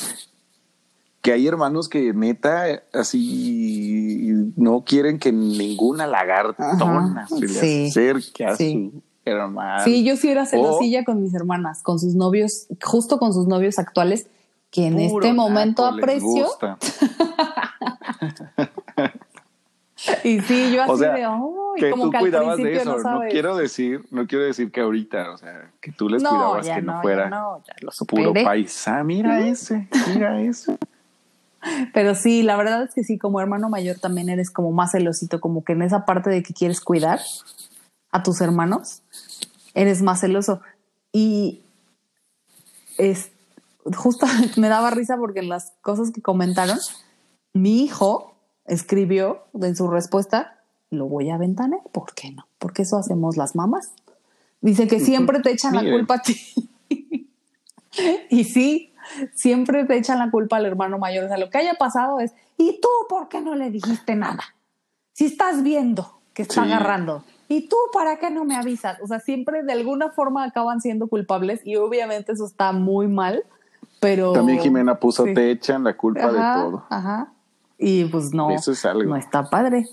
[1.22, 7.86] que hay hermanos que neta así no quieren que ninguna lagartona Ajá, se le sí,
[7.88, 8.90] acerque a sí.
[8.92, 9.84] su hermano.
[9.84, 13.46] Sí, yo sí era O- celosilla con mis hermanas, con sus novios, justo con sus
[13.46, 14.26] novios actuales,
[14.70, 16.48] que en este momento aprecio.
[20.24, 22.62] Y sí, yo así O sea, de, oh, que como tú que al cuidabas de
[22.62, 23.10] principio eso.
[23.10, 26.66] no quiero decir, no quiero decir que ahorita, o sea, que tú les no, cuidabas
[26.66, 29.02] que no, no, fuera ya no, ya lo puro paisa.
[29.04, 30.76] Mira ese, mira ese.
[31.94, 35.40] Pero sí, la verdad es que sí, como hermano mayor también eres como más celosito,
[35.40, 37.20] como que en esa parte de que quieres cuidar
[38.10, 39.02] a tus hermanos,
[39.74, 40.60] eres más celoso.
[41.12, 41.62] Y
[42.98, 43.30] es
[43.96, 44.26] justo
[44.56, 46.78] me daba risa porque en las cosas que comentaron,
[47.54, 48.31] mi hijo
[48.64, 50.58] escribió en su respuesta,
[50.90, 52.46] lo voy a ventanear, ¿por qué no?
[52.58, 53.92] Porque eso hacemos las mamás.
[54.60, 56.36] Dice que siempre te echan la culpa a ti.
[58.30, 58.92] y sí,
[59.34, 61.24] siempre te echan la culpa al hermano mayor.
[61.24, 64.42] O sea, lo que haya pasado es, ¿y tú por qué no le dijiste nada?
[65.12, 66.72] Si estás viendo que está Sí.
[66.72, 68.98] agarrando, ¿y tú para qué no me avisas?
[69.02, 73.44] O sea, siempre de alguna forma acaban siendo culpables y obviamente eso está muy mal,
[74.00, 74.32] pero...
[74.32, 75.34] También Jimena puso, Sí.
[75.34, 76.86] te echan la culpa Ajá, de todo.
[76.88, 77.32] Ajá.
[77.84, 79.02] Y pues no, Eso es algo.
[79.02, 79.88] no está padre.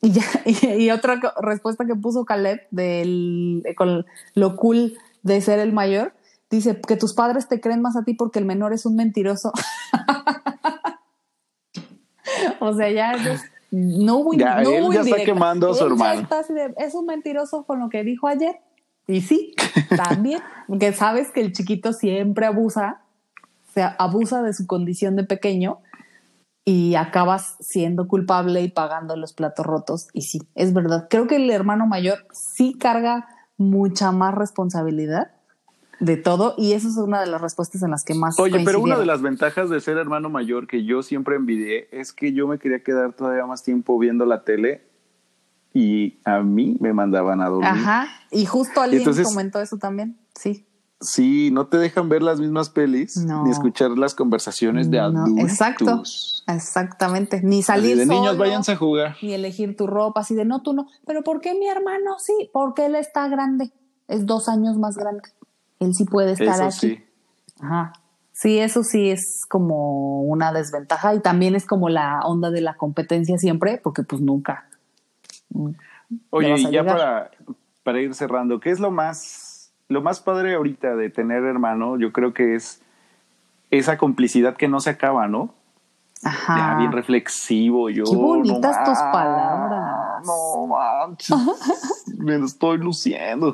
[0.00, 5.58] Y, ya, y, y otra respuesta que puso Caleb del, con lo cool de ser
[5.58, 6.12] el mayor,
[6.50, 9.52] dice que tus padres te creen más a ti porque el menor es un mentiroso.
[12.60, 13.14] o sea, ya
[13.72, 16.20] no hubo Ya, no él ya está quemando a su Él hermano.
[16.20, 18.60] está así de, es un mentiroso con lo que dijo ayer.
[19.08, 19.56] Y sí,
[19.96, 23.00] también, porque sabes que el chiquito siempre abusa,
[23.68, 25.80] o sea, abusa de su condición de pequeño
[26.64, 30.08] y acabas siendo culpable y pagando los platos rotos.
[30.12, 31.06] Y sí, es verdad.
[31.08, 35.32] Creo que el hermano mayor sí carga mucha más responsabilidad
[36.00, 38.80] de todo y eso es una de las respuestas en las que más Oye, pero
[38.80, 42.48] una de las ventajas de ser hermano mayor que yo siempre envidié es que yo
[42.48, 44.82] me quería quedar todavía más tiempo viendo la tele
[45.74, 47.68] y a mí me mandaban a dormir.
[47.68, 50.66] Ajá, y justo alguien entonces- comentó eso también, sí.
[51.00, 53.44] Sí, no te dejan ver las mismas pelis No.
[53.44, 55.50] ni escuchar las conversaciones de No, adultos.
[55.50, 56.02] exacto.
[56.46, 59.16] Exactamente, ni Así salir de niños, váyanse a jugar.
[59.22, 60.88] ni elegir tu ropa, así de no, tú no.
[61.06, 62.50] Pero ¿por qué mi hermano sí?
[62.52, 63.72] Porque él está grande,
[64.08, 65.22] es dos años más grande.
[65.78, 66.96] Él sí puede estar Eso aquí.
[66.96, 67.04] sí.
[67.60, 67.92] Ajá.
[68.32, 72.74] Sí, eso sí es como una desventaja y también es como la onda de la
[72.76, 74.66] competencia siempre, porque pues nunca.
[75.50, 75.70] mm,
[76.30, 77.30] Oye, y ya para,
[77.84, 79.49] para ir cerrando, ¿qué es lo más,
[79.90, 81.98] lo más padre ahorita de tener hermano?
[81.98, 82.80] Yo creo que es
[83.70, 85.52] esa complicidad que no se acaba, ¿no?
[86.22, 86.56] Ajá.
[86.56, 88.04] Ya bien reflexivo yo.
[88.04, 90.24] Qué bonitas no tus palabras.
[90.24, 91.36] No manches.
[92.18, 93.52] Me estoy luciendo.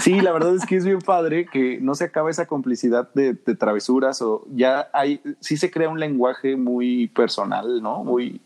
[0.00, 3.34] Sí, la verdad es que es bien padre que no se acaba esa complicidad de,
[3.34, 8.04] de travesuras o ya hay, sí se crea un lenguaje muy personal, ¿no?
[8.04, 8.40] Muy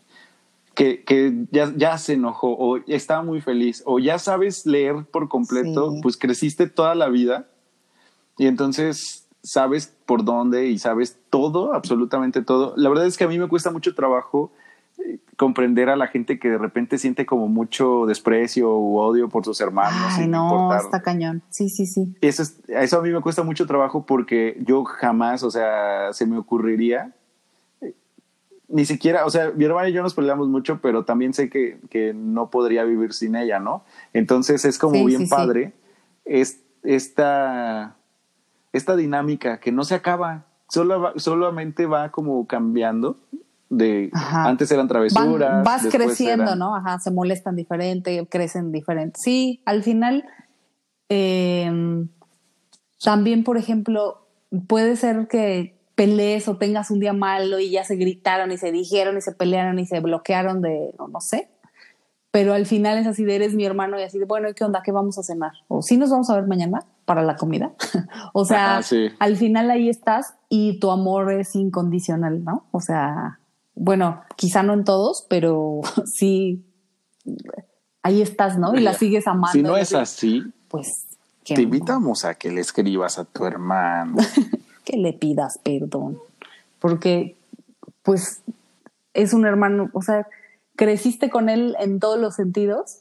[0.79, 5.27] que, que ya, ya se enojó o está muy feliz o ya sabes leer por
[5.27, 5.99] completo, Sí.
[6.01, 7.49] pues creciste toda la vida
[8.37, 12.73] y entonces sabes por dónde y sabes todo, absolutamente todo.
[12.77, 14.53] La verdad es que a mí me cuesta mucho trabajo
[14.99, 19.43] eh, comprender a la gente que de repente siente como mucho desprecio u odio por
[19.43, 20.13] sus hermanos.
[20.17, 20.79] Ay, no, importar.
[20.81, 21.41] está cañón.
[21.49, 22.15] Sí, sí, sí.
[22.21, 26.25] Eso, es- eso a mí me cuesta mucho trabajo porque yo jamás, o sea, se
[26.25, 27.13] me ocurriría,
[28.69, 31.79] ni siquiera, o sea, mi hermana y yo nos peleamos mucho, pero también sé que,
[31.89, 33.83] que no podría vivir sin ella, ¿no?
[34.13, 35.73] Entonces es como Sí, bien sí, padre
[36.25, 37.95] es, esta,
[38.71, 43.17] esta dinámica que no se acaba, solo solamente va como cambiando.
[43.71, 44.45] De Ajá.
[44.47, 46.75] antes eran Van- travesuras, vas creciendo, eran- ¿no?
[46.75, 49.19] Ajá, se molestan diferente, crecen diferente.
[49.19, 50.25] Sí, al final,
[51.09, 52.05] eh,
[53.03, 54.27] también, por ejemplo,
[54.67, 58.71] puede ser que pelees o tengas un día malo y ya se gritaron y se
[58.71, 61.51] dijeron y se pelearon y se bloquearon de, no, no sé.
[62.31, 64.63] Pero al final es así de eres mi hermano y así de, bueno, ¿y ¿qué
[64.63, 64.81] onda?
[64.81, 65.51] ¿Qué vamos a cenar?
[65.67, 67.73] O sí nos vamos a ver mañana para la comida.
[68.33, 69.09] o sea, sí.
[69.19, 72.65] al final ahí estás y tu amor es incondicional, ¿no?
[72.71, 73.41] O sea,
[73.75, 76.65] bueno, quizá no en todos, pero sí,
[78.03, 78.73] ahí estás, ¿no?
[78.73, 79.51] Y la sigues amando.
[79.51, 81.07] Si no es así, Pues,
[81.43, 84.15] ¿qué te invitamos a que le escribas a tu hermano.
[84.89, 86.19] que le pidas perdón.
[86.79, 87.37] Porque,
[88.01, 88.41] pues,
[89.13, 90.27] es un hermano, o sea,
[90.75, 92.99] creciste con él en todos los sentidos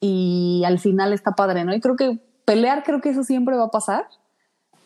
[0.00, 1.74] y al final está padre, ¿no?
[1.74, 4.06] Y creo que pelear, creo que eso siempre va a pasar.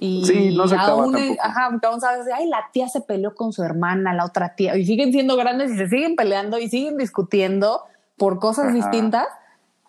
[0.01, 1.41] Y Sí, no se acaba aún, tampoco.
[1.43, 5.13] Ajá, porque ay, la tía se peleó con su hermana, la otra tía, y siguen
[5.13, 7.83] siendo grandes y se siguen peleando y siguen discutiendo
[8.17, 8.75] por cosas Ajá.
[8.75, 9.29] distintas.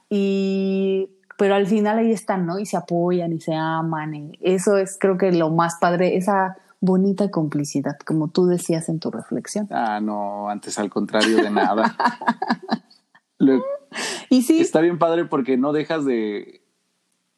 [0.10, 2.60] Y pero al final ahí están, ¿no?
[2.60, 4.14] Y se apoyan y se aman.
[4.16, 9.00] Y eso es creo que lo más padre, esa bonita complicidad, como tú decías en
[9.00, 9.68] tu reflexión.
[9.72, 11.96] Ah, no, antes al contrario de nada.
[13.38, 13.64] Lo-
[14.30, 16.62] Y sí, está bien padre porque no dejas de...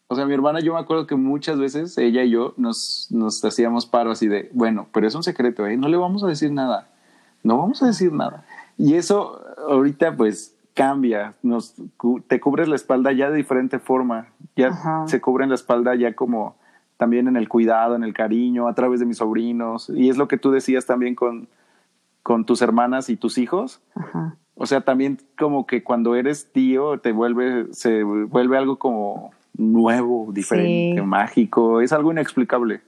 [0.07, 3.43] O sea, mi hermana, yo me acuerdo que muchas veces ella y yo nos, nos
[3.43, 5.77] hacíamos paro así de, bueno, pero es un secreto, ¿eh?
[5.77, 6.89] No le vamos a decir nada.
[7.41, 8.45] No vamos a decir nada.
[8.77, 11.33] Y eso ahorita pues cambia.
[11.41, 11.73] Nos,
[12.27, 14.27] te cubres la espalda ya de diferente forma.
[14.55, 15.07] Ya Ajá.
[15.07, 16.55] se cubren la espalda ya como
[16.97, 19.89] también en el cuidado, en el cariño, a través de mis sobrinos.
[19.89, 21.47] Y es lo que tú decías también con,
[22.21, 23.81] con tus hermanas y tus hijos.
[23.95, 24.35] Ajá.
[24.57, 30.29] O sea, también como que cuando eres tío te vuelve, se vuelve algo como nuevo,
[30.31, 31.05] diferente, Sí.
[31.05, 32.81] mágico, es algo inexplicable.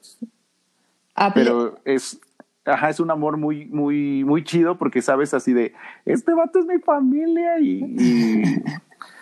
[1.34, 2.22] Pero es,
[2.68, 5.74] ajá, es un amor muy, muy, muy chido porque sabes así de,
[6.06, 8.44] este vato es mi familia y, y,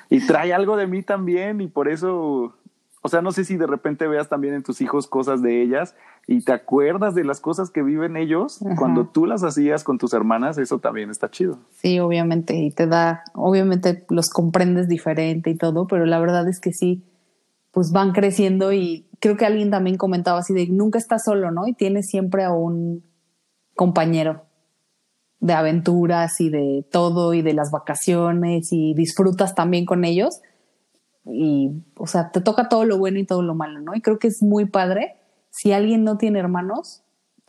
[0.09, 2.55] y trae algo de mí también y por eso,
[3.01, 5.95] o sea, no sé si de repente veas también en tus hijos cosas de ellas
[6.27, 8.75] y te acuerdas de las cosas que viven ellos Ajá.
[8.75, 11.59] cuando tú las hacías con tus hermanas, eso también está chido.
[11.71, 16.59] Sí, obviamente, y te da, obviamente los comprendes diferente y todo, pero la verdad es
[16.59, 17.03] que sí,
[17.71, 21.67] pues van creciendo y creo que alguien también comentaba así de nunca estás solo, ¿no?
[21.67, 23.03] Y tienes siempre a un
[23.75, 24.45] compañero
[25.39, 30.41] de aventuras y de todo y de las vacaciones y disfrutas también con ellos
[31.25, 33.95] y, o sea, te toca todo lo bueno y todo lo malo, ¿no?
[33.95, 35.15] Y creo que es muy padre
[35.49, 37.01] si alguien no tiene hermanos,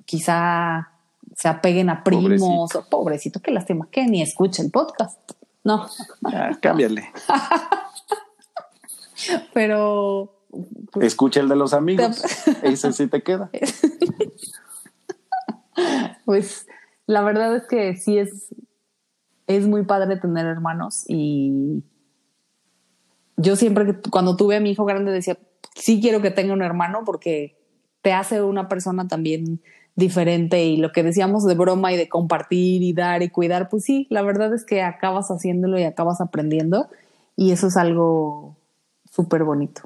[0.05, 0.91] quizá
[1.35, 5.18] se apeguen a primos, pobrecito, o, pobrecito que lástima, que ni escuche el podcast.
[5.64, 5.87] No.
[6.24, 7.11] Ah, cámbiale.
[9.53, 10.33] Pero.
[10.93, 12.22] Pues, Escucha el de los amigos.
[12.62, 13.51] Ese sí te queda.
[16.27, 16.66] pues
[17.07, 18.55] la verdad es que sí es,
[19.47, 21.83] es muy padre tener hermanos y
[23.39, 25.39] yo siempre que cuando tuve a mi hijo grande decía,
[25.74, 27.57] sí quiero que tenga un hermano porque
[28.03, 29.61] te hace una persona también
[29.95, 33.85] diferente y lo que decíamos de broma y de compartir y dar y cuidar, pues
[33.85, 36.89] sí, la verdad es que acabas haciéndolo y acabas aprendiendo
[37.37, 38.57] y eso es algo
[39.11, 39.83] súper bonito.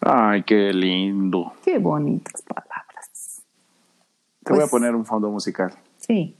[0.00, 1.52] Ay, qué lindo.
[1.64, 2.73] Qué bonitas palabras.
[4.44, 5.72] Te voy a pues poner un fondo musical.
[5.96, 6.36] Sí,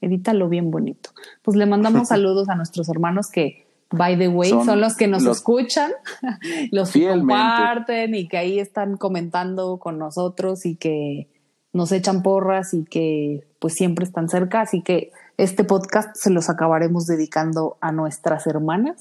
[0.00, 1.10] edítalo bien bonito.
[1.42, 5.24] Pues le mandamos saludos a nuestros hermanos que by the way, son, los que nos
[5.24, 5.92] escuchan,
[6.72, 11.28] los que comparten y que ahí están comentando con nosotros y que
[11.72, 14.62] nos echan porras y que pues siempre están cerca.
[14.62, 19.00] Así que este podcast se los acabaremos dedicando a nuestras hermanas.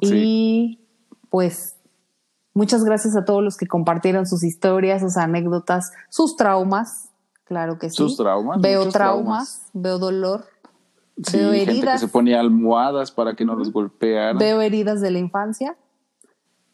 [0.00, 0.80] Y
[1.30, 1.73] pues
[2.54, 7.10] muchas gracias a todos los que compartieron sus historias, sus anécdotas, sus traumas.
[7.44, 7.96] Claro que sí.
[7.96, 8.60] Sus traumas.
[8.60, 10.46] Veo traumas, veo dolor.
[11.32, 12.00] veo heridas.
[12.00, 14.38] que se ponía almohadas para que no los golpearan.
[14.38, 15.76] Veo heridas de la infancia.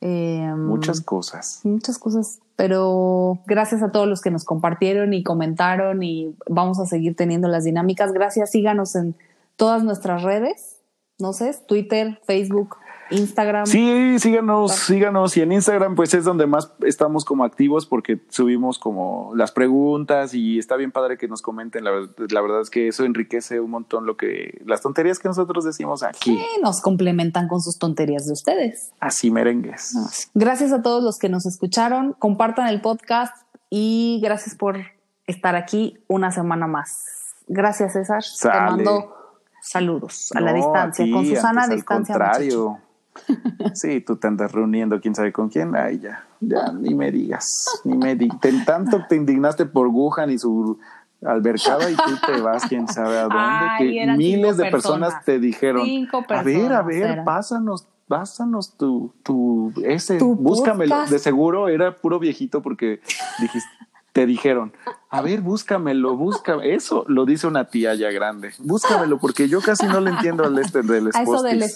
[0.00, 1.60] Em, muchas cosas.
[1.64, 2.38] Muchas cosas.
[2.56, 7.48] Pero gracias a todos los que nos compartieron y comentaron y vamos a seguir teniendo
[7.48, 8.12] las dinámicas.
[8.12, 9.16] Gracias, síganos en
[9.56, 10.76] todas nuestras redes.
[11.18, 12.76] No sé, Twitter, Facebook,
[13.10, 13.66] Instagram.
[13.66, 15.36] Sí, síganos, síganos.
[15.36, 20.34] Y en Instagram, pues es donde más estamos como activos porque subimos como las preguntas
[20.34, 21.84] y está bien padre que nos comenten.
[21.84, 21.90] La,
[22.40, 26.36] verdad es que eso enriquece un montón lo que, las tonterías que nosotros decimos aquí.
[26.36, 28.92] Sí, nos complementan con sus tonterías de ustedes.
[29.00, 30.30] Así merengues.
[30.34, 32.14] Gracias a todos los que nos escucharon.
[32.18, 33.34] Compartan el podcast
[33.68, 34.78] y gracias por
[35.26, 37.04] estar aquí una semana más.
[37.46, 38.22] Gracias, César.
[38.40, 39.16] Te mando
[39.62, 42.14] saludos a la distancia, con Susana a distancia.
[42.14, 42.78] contrario.
[43.74, 45.74] Sí, tú te andas reuniendo quién sabe con quién.
[45.76, 48.38] Ay, ya, ya, ni me digas, ni me digas.
[48.66, 50.78] Tanto te indignaste por Wuhan y su
[51.24, 53.92] albercada y tú te vas quién sabe a dónde.
[53.92, 55.86] que miles de personas, te dijeron,
[56.28, 61.06] a ver, a ver, pásanos, pásanos tu, tu, ese, búscamelo.
[61.06, 63.00] De seguro era puro viejito porque
[63.40, 63.70] dijiste,
[64.12, 64.72] te dijeron,
[65.08, 66.74] a ver, búscamelo, búscame.
[66.74, 68.52] Eso lo dice una tía ya grande.
[68.58, 71.70] Búscamelo, porque yo casi no le entiendo al este del A eso del, del.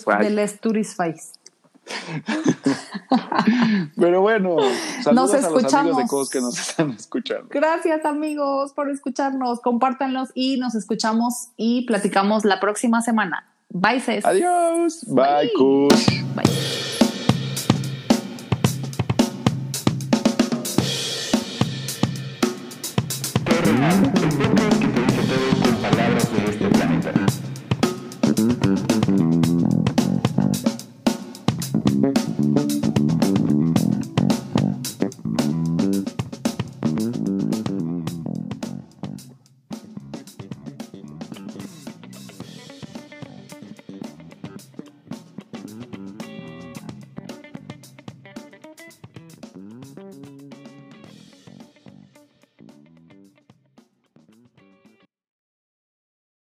[3.97, 4.57] Pero bueno,
[5.03, 5.55] saludos nos escuchamos.
[5.55, 7.49] a los amigos de Cos que nos están escuchando.
[7.51, 13.47] Gracias amigos por escucharnos, compártanlos y nos escuchamos y platicamos la próxima semana.
[13.68, 14.24] Bye, Cés.
[14.24, 15.05] Adiós.
[15.09, 15.89] Bye, Bye.
[16.35, 17.04] Bye.